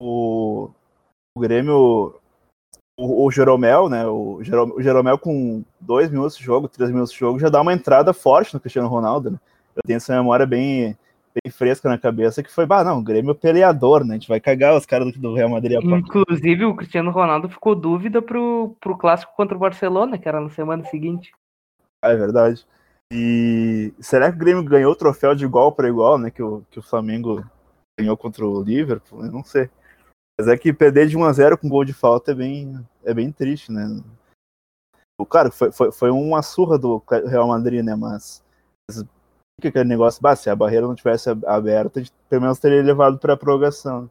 [0.00, 0.70] O,
[1.34, 2.21] o Grêmio
[2.96, 4.06] o, o Jeromel, né?
[4.06, 7.60] O, Jeromel, o Jeromel com dois minutos de jogo, três minutos de jogo, já dá
[7.60, 9.38] uma entrada forte no Cristiano Ronaldo, né?
[9.74, 10.96] Eu tenho essa memória bem,
[11.34, 14.14] bem fresca na cabeça, que foi, bah, não, o Grêmio é peleador, né?
[14.14, 15.78] A gente vai cagar os caras do, do Real Madrid.
[15.82, 20.50] Inclusive, o Cristiano Ronaldo ficou dúvida pro, pro clássico contra o Barcelona, que era na
[20.50, 21.32] semana seguinte.
[22.02, 22.66] Ah, é verdade.
[23.10, 26.30] E será que o Grêmio ganhou o troféu de igual para igual, né?
[26.30, 27.44] Que o, que o Flamengo
[27.98, 29.24] ganhou contra o Liverpool?
[29.24, 29.70] Eu não sei.
[30.38, 33.70] Mas é que perder de 1x0 com gol de falta é bem, é bem triste,
[33.70, 34.02] né?
[35.28, 37.94] Claro, foi, foi, foi uma surra do Real Madrid, né?
[37.94, 38.44] Mas
[39.60, 42.82] que aquele negócio, bah, se a barreira não tivesse aberta, a gente pelo menos teria
[42.82, 44.10] levado para a prorrogação.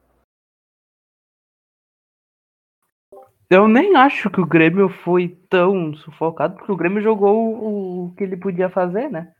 [3.49, 8.23] Eu nem acho que o Grêmio foi tão sufocado, porque o Grêmio jogou o que
[8.23, 9.33] ele podia fazer, né?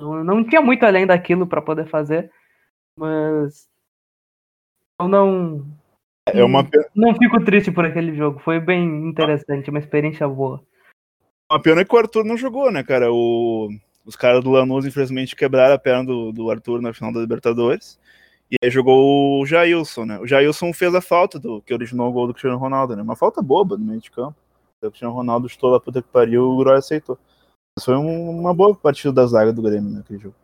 [0.00, 2.32] Não tinha muito além daquilo para poder fazer,
[2.96, 3.68] mas
[5.00, 5.77] Eu não.
[6.34, 8.38] É uma pena, Não fico triste por aquele jogo.
[8.40, 10.62] Foi bem interessante, uma experiência boa.
[11.50, 13.12] uma pena que o Arthur não jogou, né, cara?
[13.12, 13.68] O,
[14.04, 17.98] os caras do Lanús, infelizmente, quebraram a perna do, do Arthur na final da Libertadores.
[18.50, 20.18] E aí jogou o Jailson, né?
[20.18, 23.02] O Jailson fez a falta do que originou o gol do Cristiano Ronaldo, né?
[23.02, 24.36] Uma falta boba no meio de campo.
[24.82, 27.18] O Cristiano Ronaldo chutou lá puta que pariu, o Groy aceitou.
[27.76, 30.34] Mas foi um- uma boa partida da zaga do Grêmio naquele jogo.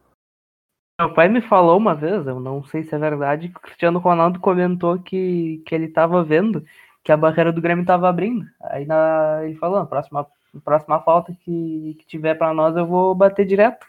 [1.01, 3.99] Meu pai me falou uma vez, eu não sei se é verdade, que o Cristiano
[3.99, 6.65] Ronaldo comentou que, que ele tava vendo
[7.03, 8.47] que a barreira do Grêmio tava abrindo.
[8.63, 12.87] Aí na, ele falou, a próxima, a próxima falta que, que tiver pra nós eu
[12.87, 13.85] vou bater direto.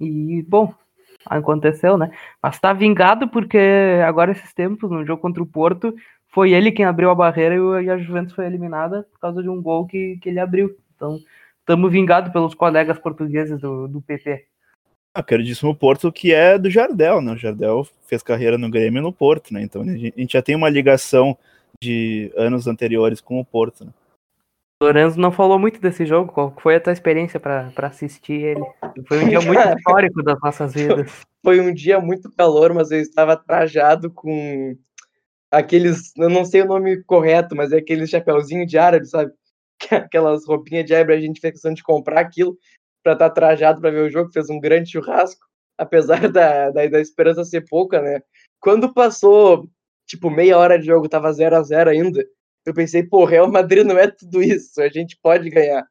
[0.00, 0.74] E, bom,
[1.26, 2.10] aconteceu, né?
[2.42, 3.58] Mas tá vingado porque
[4.04, 5.94] agora esses tempos, no jogo contra o Porto,
[6.28, 9.48] foi ele quem abriu a barreira e e a Juventus foi eliminada por causa de
[9.48, 10.76] um gol que, que ele abriu.
[10.96, 11.18] Então,
[11.60, 14.49] estamos vingados pelos colegas portugueses do, do PP.
[15.12, 17.32] Ah, queridíssimo Porto, que é do Jardel, né?
[17.32, 19.62] O Jardel fez carreira no Grêmio e no Porto, né?
[19.62, 21.36] Então a gente já tem uma ligação
[21.82, 23.92] de anos anteriores com o Porto, né?
[24.82, 26.32] Lorenzo não falou muito desse jogo.
[26.32, 28.64] Qual foi a tua experiência para assistir ele?
[29.06, 31.20] Foi um dia muito histórico das nossas vidas.
[31.44, 34.76] Foi um dia muito calor, mas eu estava trajado com
[35.50, 39.32] aqueles, eu não sei o nome correto, mas é aquele chapeuzinho de árabe, sabe?
[39.90, 42.56] Aquelas roupinhas de árabe, a gente fez questão de comprar aquilo
[43.02, 45.46] para estar trajado para ver o jogo, fez um grande churrasco,
[45.78, 48.20] apesar da, da, da esperança ser pouca, né?
[48.60, 49.68] Quando passou,
[50.06, 52.24] tipo, meia hora de jogo, tava 0 a 0 ainda,
[52.66, 55.84] eu pensei, pô, Real Madrid não é tudo isso, a gente pode ganhar.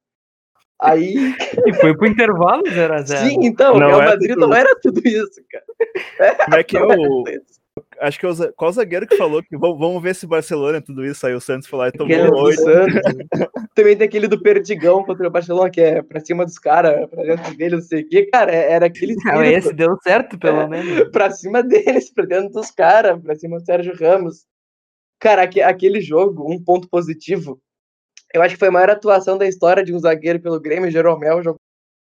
[0.82, 1.16] Aí,
[1.68, 3.06] E foi pro intervalo 0x0.
[3.06, 5.66] sim, então, o Não Real é Madrid tudo não era tudo isso, cara.
[6.46, 7.24] Como é que é o.
[7.28, 7.59] isso.
[8.00, 11.06] Acho que é o, qual zagueiro que falou que vamos, ver se Barcelona é tudo
[11.06, 11.26] isso.
[11.26, 12.62] Aí o Santos foi lá e tomou oito.
[13.76, 17.24] Também tem aquele do Perdigão contra o Barcelona, que é pra cima dos caras, pra
[17.24, 18.26] dentro deles, não sei o quê.
[18.32, 20.68] Cara, é- era aquele Não, esse deu certo, pelo É.
[20.68, 21.10] menos.
[21.12, 24.46] pra cima deles, pra dentro dos caras, pra cima do Sérgio Ramos.
[25.20, 27.60] Cara, aque- aquele jogo, um ponto positivo,
[28.34, 31.42] eu acho que foi a maior atuação da história de um zagueiro pelo Grêmio, Jeromel,
[31.44, 31.60] jogou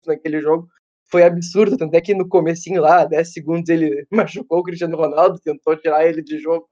[0.07, 0.69] naquele jogo.
[1.11, 5.39] Foi absurdo, tanto é que no comecinho lá, 10 segundos, ele machucou o Cristiano Ronaldo,
[5.39, 6.67] tentou tirar ele de jogo,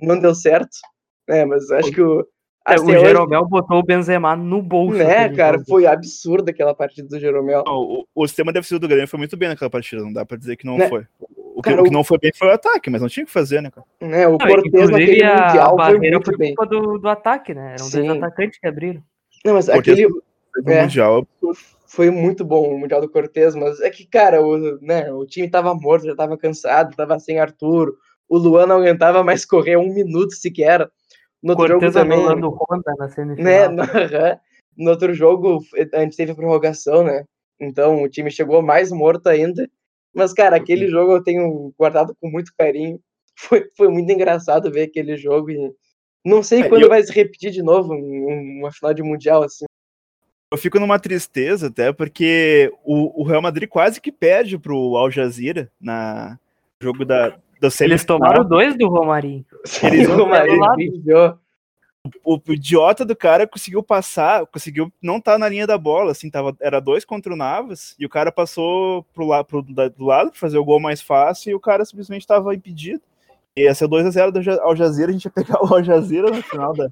[0.00, 0.76] não deu certo.
[1.28, 2.26] É, mas acho que o...
[2.66, 4.98] É, o hoje- Jeromel botou o Benzema no bolso.
[4.98, 5.70] né, cara, jogo.
[5.70, 7.64] foi absurda aquela partida do Jeromel.
[7.66, 10.36] Não, o, o sistema defensivo do Grêmio foi muito bem naquela partida, não dá pra
[10.36, 10.86] dizer que não Né?
[10.88, 11.06] foi.
[11.18, 13.26] O que, Cara, o que não foi bem foi o ataque, mas não tinha o
[13.26, 13.86] que fazer, né, cara?
[14.00, 16.54] Né, o Não, Cortez naquele a Mundial foi muito foi bem.
[16.54, 17.72] culpa do, do ataque, né?
[17.74, 18.06] Eram Sim.
[18.06, 19.02] dois atacantes que abriram.
[19.44, 20.22] Não, mas Porque aquele No
[20.72, 20.82] É.
[20.82, 21.26] Mundial,
[21.88, 25.48] foi muito bom o Mundial do Cortez, mas é que, cara, o, né, o time
[25.48, 27.96] tava morto, já tava cansado, tava sem Arthur,
[28.28, 30.80] o Luan não aguentava mais correr um minuto sequer.
[31.42, 33.44] No outro Cortez jogo também, Honda na semifinal.
[33.44, 33.68] né,
[34.76, 35.60] no, no outro jogo
[35.94, 37.24] a gente teve a prorrogação, né,
[37.58, 39.68] então o time chegou mais morto ainda,
[40.14, 43.00] mas, cara, aquele jogo eu tenho guardado com muito carinho,
[43.38, 45.72] foi, foi muito engraçado ver aquele jogo e
[46.24, 49.42] não sei É, quando eu- vai se repetir de novo um- uma final de Mundial,
[49.42, 49.64] assim.
[50.50, 55.10] Eu fico numa tristeza até, porque o, o Real Madrid quase que perde pro Al
[55.10, 56.38] Jazeera na
[56.80, 58.18] jogo da, da Eles semifinal.
[58.18, 59.44] tomaram dois do Romarinho.
[59.82, 60.80] Eles o Marinho pelo lado.
[60.82, 61.38] enviou.
[62.24, 66.30] o, o idiota do cara conseguiu passar, conseguiu não tá na linha da bola, assim,
[66.30, 70.04] tava, era dois contra o Navas, e o cara passou pro, la, pro, da- do
[70.04, 73.02] lado pra fazer o gol mais fácil, e o cara simplesmente tava impedido.
[73.56, 76.40] E ia ser 2x0 do Al Jazeera, a gente ia pegar o Al Jazeera na
[76.42, 76.88] final da.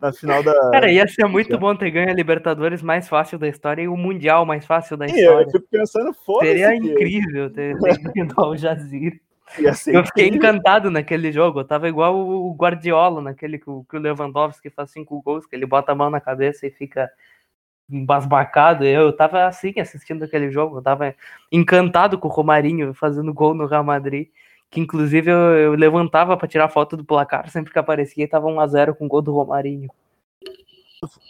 [0.00, 3.46] Na final da Cara, ia ser muito bom ter ganho a Libertadores mais fácil da
[3.48, 5.46] história e o Mundial mais fácil da eu história.
[5.50, 6.46] fico pensando, foda-se.
[6.52, 9.20] Seria incrível ter, ter ganho
[9.58, 10.50] ia ser Eu fiquei incrível.
[10.50, 11.60] encantado naquele jogo.
[11.60, 15.56] Eu tava igual o Guardiola, naquele que o, que o Lewandowski faz cinco gols, que
[15.56, 17.10] ele bota a mão na cabeça e fica
[17.90, 18.84] embasbacado.
[18.84, 20.78] Eu tava assim assistindo aquele jogo.
[20.78, 21.14] Eu tava
[21.50, 24.28] encantado com o Romarinho fazendo gol no Real Madrid.
[24.70, 28.46] Que inclusive eu, eu levantava pra tirar foto do placar sempre que aparecia e tava
[28.46, 29.90] 1x0 com o gol do Romarinho.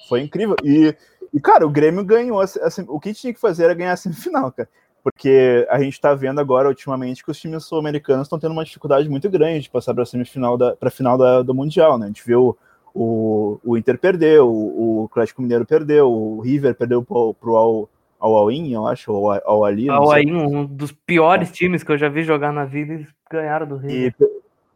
[0.09, 0.57] Foi incrível.
[0.65, 0.95] E,
[1.33, 2.41] e, cara, o Grêmio ganhou.
[2.41, 4.69] a se- a sem- o que tinha que fazer era ganhar a semifinal, cara.
[5.03, 9.09] Porque a gente tá vendo agora, ultimamente, que os times sul-americanos estão tendo uma dificuldade
[9.09, 12.05] muito grande de passar pra semifinal da pra final da, do Mundial, né?
[12.05, 12.59] A gente viu
[12.95, 17.89] o, o Inter perdeu, o, o Mineiro perdeu, o River perdeu pro, pro
[18.21, 19.89] ao All-In, eu acho, ou ao, Ali.
[20.13, 23.77] aí, um dos piores times que eu já vi jogar na vida, eles ganharam do
[23.77, 23.91] Rio.
[23.91, 24.15] E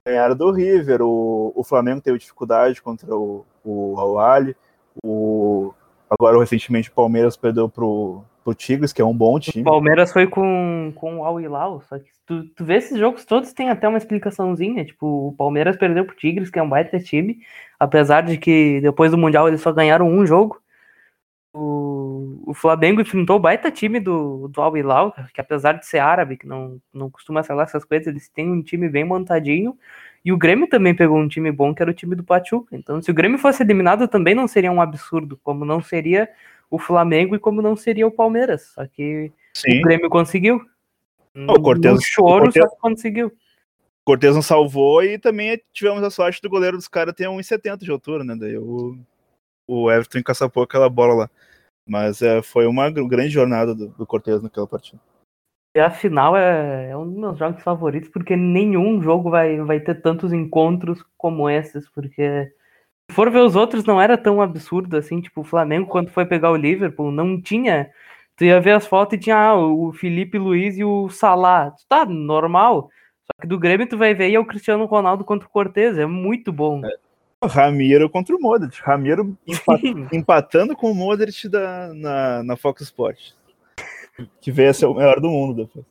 [0.04, 4.56] ganharam do River, o, o Flamengo teve dificuldade contra o, o Al Ahly,
[5.04, 5.72] o
[6.08, 9.64] agora recentemente o Palmeiras perdeu pro, pro Tigres, que é um bom O time.
[9.64, 13.52] Palmeiras foi com, com o Al Hilal, só que tu, tu vê esses jogos todos
[13.52, 17.38] tem até uma explicaçãozinha, tipo, o Palmeiras perdeu pro Tigres, que é um baita time,
[17.78, 20.60] apesar de que depois do Mundial eles só ganharam um jogo.
[21.56, 26.00] O, o Flamengo enfrentou o baita time do, do Al Hilal, que apesar de ser
[26.00, 29.78] árabe, que não, não costuma falar essas coisas, eles têm um time bem montadinho,
[30.24, 32.76] E o Grêmio também pegou um time bom, que era o time do Pachuca.
[32.76, 36.28] Então, se o Grêmio fosse eliminado, também não seria um absurdo, como não seria
[36.68, 38.72] o Flamengo e como não seria o Palmeiras.
[38.74, 39.78] Só que Sim.
[39.78, 40.60] o Grêmio conseguiu.
[41.36, 43.28] O Cortez, choro, o Cortez, só conseguiu.
[43.28, 47.78] O Cortez não salvou e também tivemos a sorte do goleiro dos caras ter 1,70
[47.78, 48.36] de altura, né?
[48.36, 48.98] Daí o,
[49.66, 51.30] o Everton encaçapou aquela bola lá.
[51.86, 55.00] Mas é, foi uma grande jornada do, do Cortez naquela partida.
[55.76, 59.80] E a final é, é, um dos meus jogos favoritos, porque nenhum jogo vai, vai
[59.80, 62.52] ter tantos encontros como esses, porque
[63.10, 66.24] se for ver os outros, não era tão absurdo assim, tipo, o Flamengo, quando foi
[66.24, 67.90] pegar o Liverpool, não tinha.
[68.36, 71.74] Tu ia ver as fotos e tinha ah, o Felipe Luiz e o Salah.
[71.88, 72.88] Tá, normal.
[73.24, 75.98] Só que do Grêmio tu vai ver e é o Cristiano Ronaldo contra o Cortez,
[75.98, 76.84] é muito bom.
[76.84, 77.03] É.
[77.46, 78.80] Ramiro contra o Modric.
[78.82, 79.36] Ramiro
[80.12, 83.34] empatando com o Modric da, na, na Fox Sports
[84.40, 85.84] que veio a ser o melhor do mundo depois.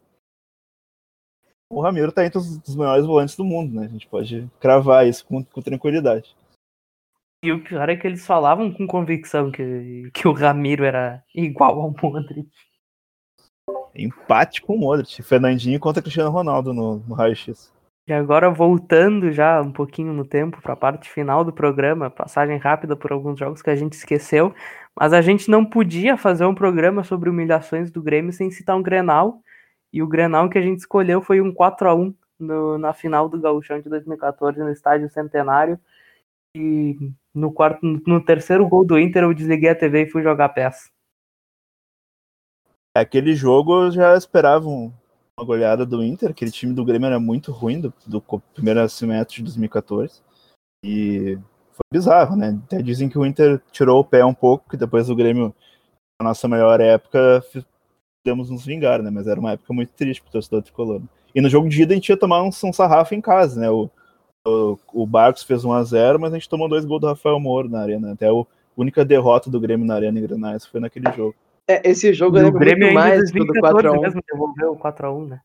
[1.69, 3.85] O Ramiro tá entre os, os melhores volantes do mundo, né?
[3.85, 6.35] A gente pode cravar isso com, com tranquilidade.
[7.43, 11.81] E o pior é que eles falavam com convicção que, que o Ramiro era igual
[11.81, 12.49] ao Modric.
[13.93, 15.21] Empate com o Modric.
[15.23, 17.73] Fernandinho contra Cristiano Ronaldo no, no raio-x.
[18.05, 22.57] E agora voltando já um pouquinho no tempo para a parte final do programa, passagem
[22.57, 24.53] rápida por alguns jogos que a gente esqueceu,
[24.93, 28.83] mas a gente não podia fazer um programa sobre humilhações do Grêmio sem citar um
[28.83, 29.41] Grenal,
[29.91, 33.29] e o Grenal que a gente escolheu foi um 4 a 1 no, na final
[33.29, 35.79] do Gauchão de 2014 no Estádio Centenário,
[36.55, 36.97] e
[37.33, 40.91] no quarto no terceiro gol do Inter eu desliguei a TV e fui jogar peça.
[42.93, 44.91] Aquele jogo eu já esperava um
[45.43, 48.21] uma goleada do Inter, aquele time do Grêmio era muito ruim do, do
[48.53, 50.21] primeiro semestre de 2014.
[50.83, 51.37] E
[51.71, 52.59] foi bizarro, né?
[52.65, 55.53] Até dizem que o Inter tirou o pé um pouco, que depois do Grêmio,
[56.19, 57.43] na nossa melhor época,
[58.23, 59.09] pudemos nos vingar, né?
[59.09, 61.01] Mas era uma época muito triste pro torcedor tricolor.
[61.35, 63.69] E no jogo de ida a gente ia tomar um, um sarrafo em casa, né?
[63.69, 63.89] O,
[64.47, 67.81] o, o Barcos fez 1x0, mas a gente tomou dois gols do Rafael Moro na
[67.81, 68.13] arena.
[68.13, 68.45] Até a
[68.77, 71.35] única derrota do Grêmio na arena em Grenais foi naquele jogo.
[71.67, 74.01] É, esse jogo eu lembro Grêmio muito mais do 4x1.
[74.01, 75.41] mesmo devolveu o 4x1, né?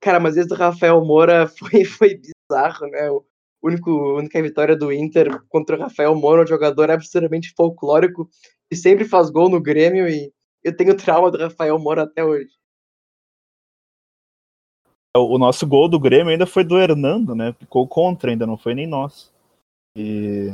[0.00, 3.10] Cara, mas esse do Rafael Moura foi, foi bizarro, né?
[3.10, 3.24] O
[3.62, 8.28] único, a única vitória do Inter contra o Rafael Moura, um jogador absurdamente folclórico
[8.70, 10.32] e sempre faz gol no Grêmio e
[10.62, 12.50] eu tenho trauma do Rafael Moura até hoje.
[15.16, 17.52] O nosso gol do Grêmio ainda foi do Hernando, né?
[17.52, 19.32] Ficou contra, ainda não foi nem nosso.
[19.96, 20.52] E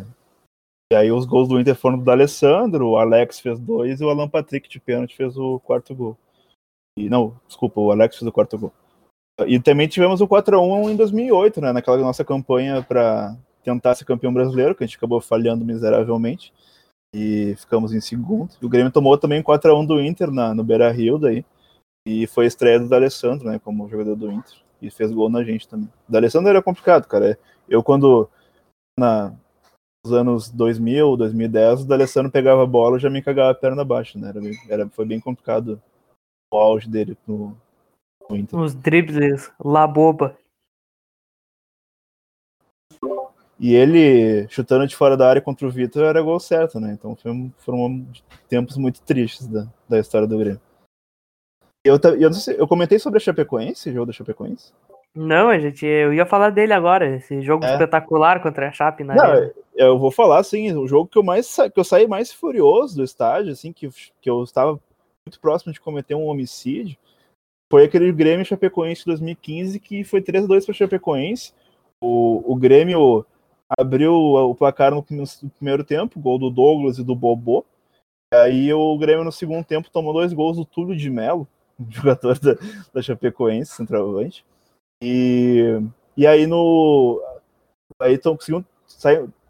[0.92, 4.10] e aí os gols do Inter foram do Alessandro, o Alex fez dois e o
[4.10, 6.18] Alan Patrick de pênalti fez o quarto gol.
[6.98, 8.72] E, não, desculpa, o Alex fez o quarto gol.
[9.46, 14.32] E também tivemos o 4x1 em 2008, né, naquela nossa campanha para tentar ser campeão
[14.32, 16.52] brasileiro, que a gente acabou falhando miseravelmente.
[17.14, 18.50] E ficamos em segundo.
[18.60, 21.44] E o Grêmio tomou também 4x1 do Inter na, no Beira Rio daí.
[22.06, 24.58] E foi a estreia do Alessandro, né, como jogador do Inter.
[24.82, 25.88] E fez gol na gente também.
[26.08, 27.38] O Alessandro era complicado, cara.
[27.68, 28.28] Eu, quando
[28.98, 29.32] na,
[30.04, 33.82] nos anos 2000, 2010, o D'Alessandro pegava a bola e já me cagava a perna
[33.82, 34.28] abaixo, né?
[34.28, 35.80] Era, era, foi bem complicado
[36.52, 37.56] o auge dele no,
[38.28, 38.58] no Inter.
[38.58, 40.36] Os dribles, la boba.
[43.58, 46.92] E ele, chutando de fora da área contra o Vitor, era gol certo, né?
[46.94, 48.06] Então foi, foram
[48.48, 50.60] tempos muito tristes da, da história do Grêmio.
[51.84, 54.72] Eu, eu, eu comentei sobre a Chapecoense, o jogo da Chapecoense.
[55.14, 57.72] Não, gente, eu ia falar dele agora, esse jogo é.
[57.72, 61.56] espetacular contra a Chape na Não, eu vou falar assim, o jogo que eu mais
[61.56, 63.88] que eu saí mais furioso do estádio, assim, que,
[64.20, 64.78] que eu estava
[65.26, 66.96] muito próximo de cometer um homicídio,
[67.70, 71.52] foi aquele Grêmio Chapecoense 2015 que foi 3 a 2 para Chapecoense.
[72.02, 73.24] O, o Grêmio
[73.78, 77.64] abriu o placar no, no primeiro tempo, gol do Douglas e do Bobô.
[78.32, 81.46] Aí o Grêmio no segundo tempo tomou dois gols do Túlio de Melo,
[81.88, 82.56] jogador da,
[82.92, 84.44] da Chapecoense, centroavante.
[85.02, 85.80] E,
[86.16, 87.20] e aí no.
[88.00, 88.66] Aí então, conseguimos.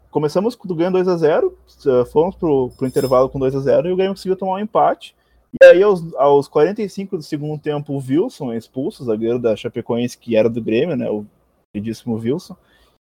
[0.09, 4.59] começamos ganhando 2x0, fomos pro, pro intervalo com 2x0 e o Grêmio conseguiu tomar um
[4.59, 5.15] empate.
[5.61, 9.55] E aí, aos, aos 45 do segundo tempo, o Wilson é expulso, o zagueiro da
[9.55, 11.09] Chapecoense, que era do Grêmio, né?
[11.09, 11.25] O
[11.73, 12.55] queridíssimo Wilson.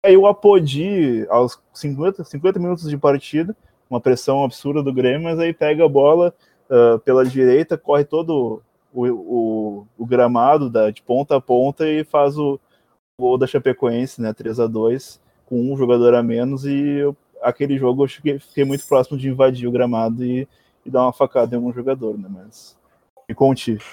[0.04, 3.56] E aí o Apodi, aos 50, 50 minutos de partida,
[3.88, 6.34] uma pressão absurda do Grêmio, mas aí pega a bola
[6.70, 8.62] uh, pela direita, corre todo
[8.96, 12.58] o, o, o gramado da, de ponta a ponta e faz o
[13.20, 17.76] gol da Chapecoense, né, 3 a 2 com um jogador a menos e eu, aquele
[17.76, 20.48] jogo eu fiquei, fiquei, muito próximo de invadir o gramado e,
[20.84, 22.76] e dar uma facada em algum jogador, né, mas
[23.28, 23.84] me contive.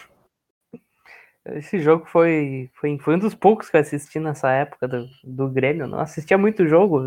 [1.46, 5.50] Esse jogo foi, foi, foi um dos poucos que eu assisti nessa época do, do
[5.50, 5.88] Grêmio.
[5.88, 7.04] Não assistia muito jogo,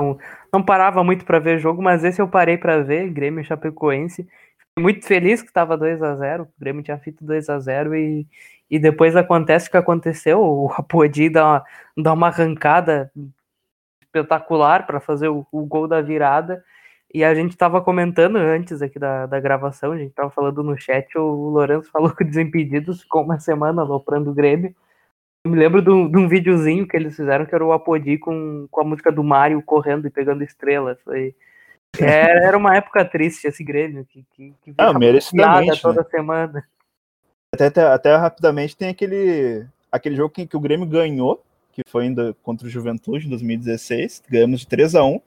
[0.00, 0.18] não,
[0.52, 4.28] não parava muito para ver jogo, mas esse eu parei para ver, Grêmio Chapecoense
[4.78, 8.26] muito feliz que estava 2 a 0 O Grêmio tinha feito 2 a 0 e,
[8.70, 10.40] e depois acontece o que aconteceu.
[10.40, 11.64] O Apodi dá uma,
[11.98, 13.10] dá uma arrancada
[14.02, 16.64] espetacular para fazer o, o, gol da virada.
[17.12, 20.76] E a gente estava comentando antes aqui da, da gravação, a gente estava falando no
[20.76, 24.74] chat, o Lourenço falou que o Desimpedidos ficou uma semana aloprando o Grêmio.
[25.44, 28.18] Eu me lembro de um, de um videozinho que eles fizeram que era o Apodi
[28.18, 31.00] com, com a música do Mario correndo e pegando estrelas.
[31.02, 31.34] Foi,
[32.00, 36.08] é, era uma época triste esse Grêmio, que, que, que ah, merecidamente, toda né?
[36.10, 36.64] semana.
[37.52, 41.42] Até, até, até, rapidamente tem aquele, aquele jogo que, que o Grêmio ganhou,
[41.72, 45.20] que foi ainda contra o Juventude em 2016, ganhamos de 3 a 1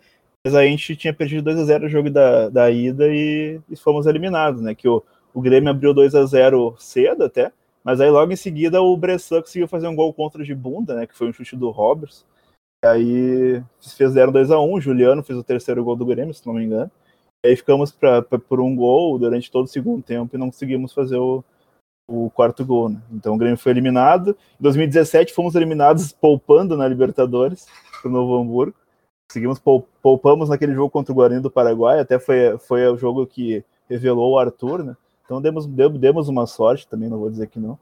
[0.48, 3.76] mas a gente tinha perdido 2 a 0 o jogo da, da ida e, e
[3.76, 4.73] fomos eliminados, né?
[4.73, 5.03] Que o,
[5.34, 7.52] o Grêmio abriu 2 a 0 cedo até,
[7.84, 11.06] mas aí logo em seguida o Bressan conseguiu fazer um gol contra de bunda, né?
[11.06, 12.26] Que foi um chute do Roberts.
[12.84, 16.45] Aí fez 0 2 a 1 o Juliano fez o terceiro gol do Grêmio, se
[16.45, 16.91] não me engano.
[17.44, 20.48] E aí ficamos pra, pra, por um gol durante todo o segundo tempo e não
[20.48, 21.44] conseguimos fazer o,
[22.08, 22.90] o quarto gol.
[22.90, 23.02] Né?
[23.12, 24.38] Então o Grêmio foi eliminado.
[24.60, 27.68] Em 2017 fomos eliminados poupando na Libertadores
[28.02, 28.76] pro Novo Hamburgo.
[29.30, 29.60] Conseguimos
[30.02, 34.32] poupamos naquele jogo contra o Guarani do Paraguai, até foi, foi o jogo que revelou
[34.32, 34.95] o Arthur, né?
[35.26, 37.78] Então demos, demos uma sorte também, não vou dizer que não.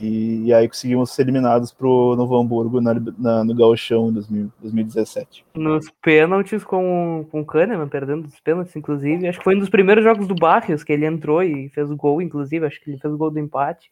[0.00, 5.44] E, e aí conseguimos ser eliminados pro Novo Hamburgo na, na, no Gauchão em 2017.
[5.54, 9.28] Nos pênaltis com, com o Kahneman, perdendo os pênaltis, inclusive.
[9.28, 11.96] Acho que foi um dos primeiros jogos do Barrios que ele entrou e fez o
[11.96, 12.64] gol, inclusive.
[12.64, 13.90] Acho que ele fez o gol do empate.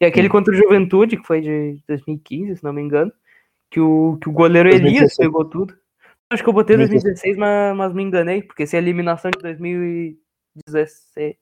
[0.00, 0.32] E aquele Sim.
[0.32, 3.12] contra o Juventude, que foi de 2015, se não me engano,
[3.70, 4.96] que o, que o goleiro 2016.
[4.96, 5.76] Elias pegou tudo.
[6.30, 11.36] Acho que eu botei 2016, mas, mas me enganei, porque se a eliminação de 2016.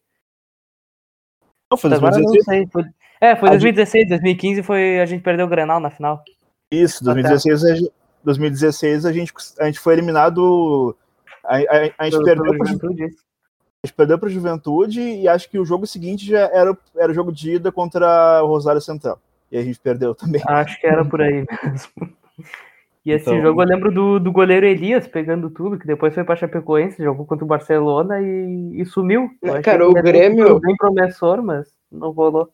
[1.70, 2.24] Não, foi 2016.
[2.24, 2.84] Não sei, foi...
[3.22, 6.24] É, foi 2016, 2015 foi a gente perdeu o Grenal na final.
[6.68, 7.92] Isso, 2016, a gente,
[8.24, 10.96] 2016 a gente, a gente foi eliminado.
[11.44, 13.04] A, a, a gente perdeu para Juventude.
[13.04, 17.14] A gente perdeu para Juventude e acho que o jogo seguinte já era, era o
[17.14, 19.20] jogo de ida contra o Rosário Central.
[19.52, 20.42] E a gente perdeu também.
[20.44, 21.92] Acho que era por aí mesmo.
[23.06, 23.40] E esse então...
[23.40, 27.24] jogo eu lembro do, do goleiro Elias pegando tudo, que depois foi para Chapecoense, jogou
[27.24, 29.30] contra o Barcelona e, e sumiu.
[29.62, 30.58] Cara, o Grêmio.
[30.58, 32.50] Bem promissor, mas não rolou.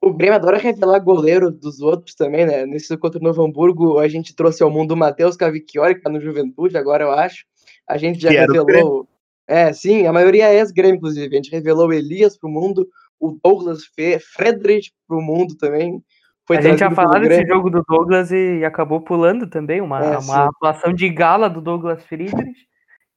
[0.00, 2.64] O Grêmio adora revelar goleiro dos outros também, né?
[2.64, 6.10] Nesse contra o Novo Hamburgo, a gente trouxe ao mundo o Matheus Cavicchioli, que tá
[6.10, 7.44] no Juventude agora, eu acho.
[7.86, 9.08] A gente já que revelou.
[9.46, 11.26] É, sim, a maioria é ex-Grêmio, inclusive.
[11.26, 12.86] A gente revelou o Elias pro mundo,
[13.18, 14.18] o Douglas Fe...
[14.18, 16.02] Friedrich pro mundo também.
[16.46, 20.18] Foi a gente já falou desse jogo do Douglas e acabou pulando também uma, é,
[20.18, 22.66] uma atuação de gala do Douglas Friedrich,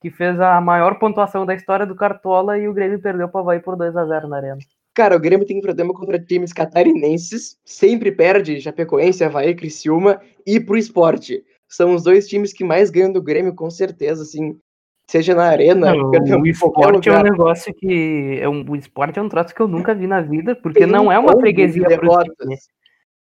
[0.02, 3.60] que fez a maior pontuação da história do Cartola e o Grêmio perdeu para Havaí
[3.60, 4.58] por 2 a 0 na Arena.
[4.94, 10.78] Cara, o Grêmio tem problema contra times catarinenses, sempre perde Chapecoense, Havaí, Criciúma e pro
[10.78, 11.44] esporte.
[11.68, 14.60] São os dois times que mais ganham do Grêmio, com certeza, assim.
[15.08, 16.12] Seja na arena, não,
[16.42, 18.40] o esporte é um negócio que.
[18.42, 20.88] É um, o esporte é um troço que eu nunca vi na vida, porque tem
[20.88, 22.58] não é uma freguesia pro time.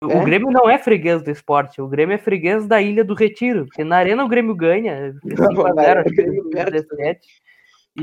[0.03, 0.25] O é?
[0.25, 3.67] Grêmio não é freguês do esporte, o Grêmio é freguês da Ilha do Retiro.
[3.67, 5.13] Porque na Arena o Grêmio ganha.
[5.25, 7.21] 5x0, acho que 17.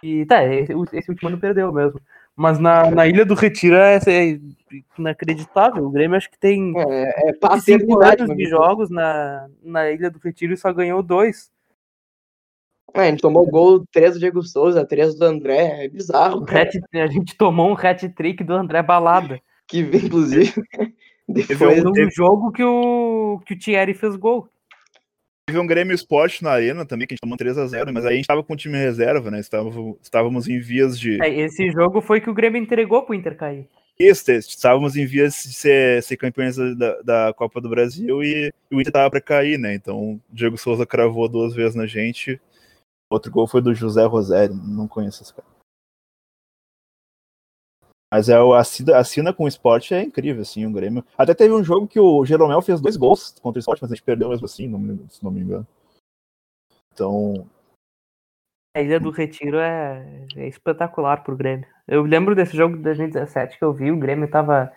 [0.04, 2.00] E tá, esse, esse, último ano perdeu mesmo.
[2.36, 4.40] Mas na, na Ilha do Retiro é, é
[4.98, 5.86] inacreditável.
[5.86, 10.20] O Grêmio acho que tem é, é cinco anos de jogos na, na Ilha do
[10.20, 11.50] Retiro e só ganhou dois.
[12.94, 16.46] É, a gente tomou gol três do Diego Souza, três do André, é bizarro.
[16.50, 19.40] Hat, a gente tomou um hat-trick do André Balada.
[19.68, 20.54] Que, inclusive,
[21.28, 22.12] Depois um teve...
[22.12, 24.48] jogo que o, que o Thierry fez gol.
[25.48, 28.16] Teve um Grêmio Esporte na Arena também, que a gente tomou 3x0, mas aí a
[28.16, 29.40] gente tava com o time reserva, né?
[29.40, 31.22] Estávamos, estávamos em vias de.
[31.22, 33.68] É, esse jogo foi que o Grêmio entregou pro Inter cair.
[33.98, 38.76] Isso, estávamos em vias de ser, ser campeões da, da Copa do Brasil e, e
[38.76, 39.76] o Inter tava para cair, né?
[39.76, 42.42] Então o Diego Souza cravou duas vezes na gente.
[43.08, 45.55] Outro gol foi do José Rosério, não conheço esse cara.
[48.12, 51.04] Mas é, a, cena com o esporte é incrível, assim, o Grêmio.
[51.18, 53.96] Até teve um jogo que o Jeromel fez dois gols contra o esporte, mas a
[53.96, 55.68] gente perdeu mesmo assim, não se não me engano.
[56.94, 57.48] Então.
[58.76, 61.68] A Ilha do Retiro é, é espetacular pro Grêmio.
[61.88, 64.72] Eu lembro desse jogo de 2017 que eu vi, o Grêmio tava,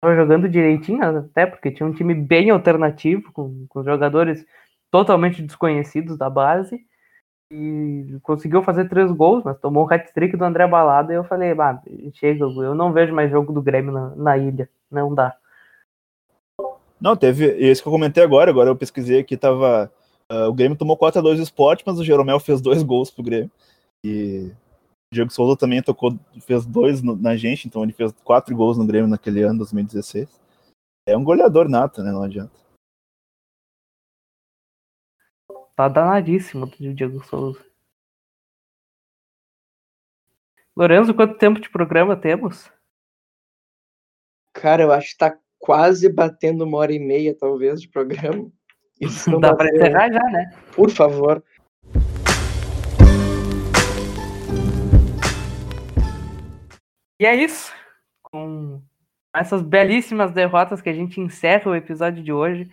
[0.00, 4.44] tava jogando direitinho, até porque tinha um time bem alternativo, com, com jogadores
[4.90, 6.84] totalmente desconhecidos da base
[7.50, 11.52] e conseguiu fazer três gols, mas tomou um hat-trick do André Balada e eu falei,
[11.52, 11.82] bah,
[12.14, 15.36] chega, eu não vejo mais jogo do Grêmio na, na ilha, não dá.
[17.00, 19.90] Não, teve, esse que eu comentei agora, agora eu pesquisei aqui, tava,
[20.30, 23.50] uh, o Grêmio tomou 4x2 do esporte, mas o Jeromel fez dois gols pro Grêmio,
[24.04, 24.52] e
[25.10, 28.78] o Diego Souza também tocou, fez dois no, na gente, então ele fez quatro gols
[28.78, 30.28] no Grêmio naquele ano, 2016.
[31.08, 32.52] É um goleador nato, né, não adianta.
[35.80, 37.64] Tá danadíssimo o Diego Souza.
[40.76, 42.70] Lorenzo, quanto tempo de programa temos?
[44.52, 48.52] Cara, eu acho que tá quase batendo uma hora e meia, talvez, de programa.
[49.00, 50.54] Isso não dá para encerrar já, né?
[50.74, 51.42] Por favor.
[57.18, 57.72] E é isso.
[58.20, 58.82] Com
[59.34, 62.70] essas belíssimas derrotas que a gente encerra o episódio de hoje.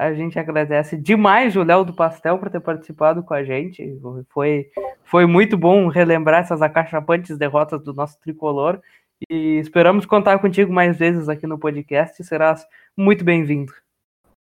[0.00, 4.00] A gente agradece demais o Léo do Pastel por ter participado com a gente.
[4.30, 4.70] Foi,
[5.04, 8.80] foi muito bom relembrar essas acachapantes derrotas do nosso tricolor.
[9.28, 12.24] E esperamos contar contigo mais vezes aqui no podcast.
[12.24, 12.66] Serás
[12.96, 13.74] muito bem-vindo.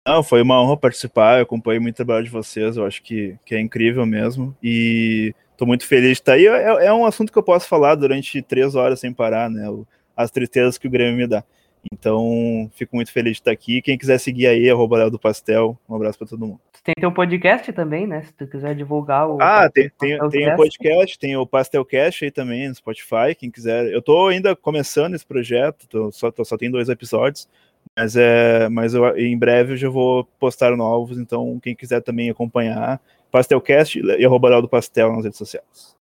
[0.09, 1.37] Não, foi uma honra participar.
[1.37, 2.79] Eu acompanhei muito o trabalho de vocês.
[2.79, 4.57] Eu acho que, que é incrível mesmo.
[4.63, 6.47] E estou muito feliz de estar aí.
[6.47, 9.69] É, é, um assunto que eu posso falar durante três horas sem parar, né?
[10.17, 11.45] As tristezas que o Grêmio me dá.
[11.93, 13.83] Então, fico muito feliz de estar aqui.
[13.83, 15.79] Quem quiser seguir aí, arroba Léo do Pastel.
[15.89, 16.61] Um abraço para todo mundo.
[16.85, 18.23] Tem teu podcast também, né?
[18.23, 19.41] Se tu quiser divulgar o.
[19.41, 23.35] Ah, tem, tem, tem o podcast, tem o Pastelcast aí também no Spotify.
[23.39, 23.87] Quem quiser.
[23.93, 27.49] Eu tô ainda começando esse projeto, tô, só, tô, só tem dois episódios.
[27.97, 32.31] Mas, é, mas eu, em breve eu já vou postar novos, então quem quiser também
[32.31, 33.01] acompanhar,
[33.31, 36.02] Pastelcast e arroba Léo do Pastel nas redes sociais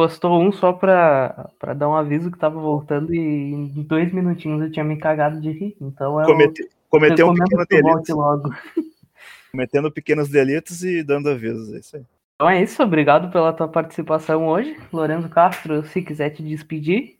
[0.00, 4.62] postou um só pra, pra dar um aviso que tava voltando e em dois minutinhos
[4.62, 5.76] eu tinha me cagado de rir.
[5.78, 8.16] Então eu Comete, cometeu um pequeno delito.
[8.16, 8.48] Logo.
[9.52, 12.02] Cometendo pequenos delitos e dando avisos, é isso aí.
[12.36, 14.74] Então é isso, obrigado pela tua participação hoje.
[14.90, 17.18] Lorenzo Castro, se quiser te despedir.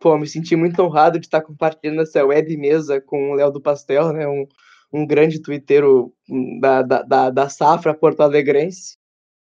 [0.00, 3.60] Pô, me senti muito honrado de estar compartilhando essa web mesa com o Léo do
[3.60, 4.26] Pastel, né?
[4.26, 4.44] Um,
[4.92, 6.12] um grande twitteiro
[6.60, 8.97] da, da, da, da safra porto-alegrense.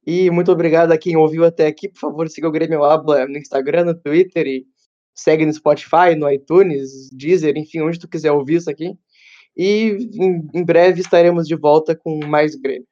[0.06, 1.90] E muito obrigado a quem ouviu até aqui.
[1.90, 4.66] Por favor, siga o Grêmio Habla no Instagram, no Twitter e
[5.14, 8.98] segue no Spotify, no iTunes, Deezer, enfim, onde tu quiser ouvir isso aqui.
[9.56, 10.10] E
[10.54, 12.88] em, breve estaremos de volta com mais Grêmio.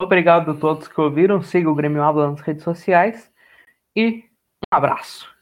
[0.00, 1.42] Obrigado a todos que ouviram.
[1.42, 3.30] Siga o Grêmio Habla nas redes sociais.
[3.96, 4.24] E
[4.72, 5.32] um abraço.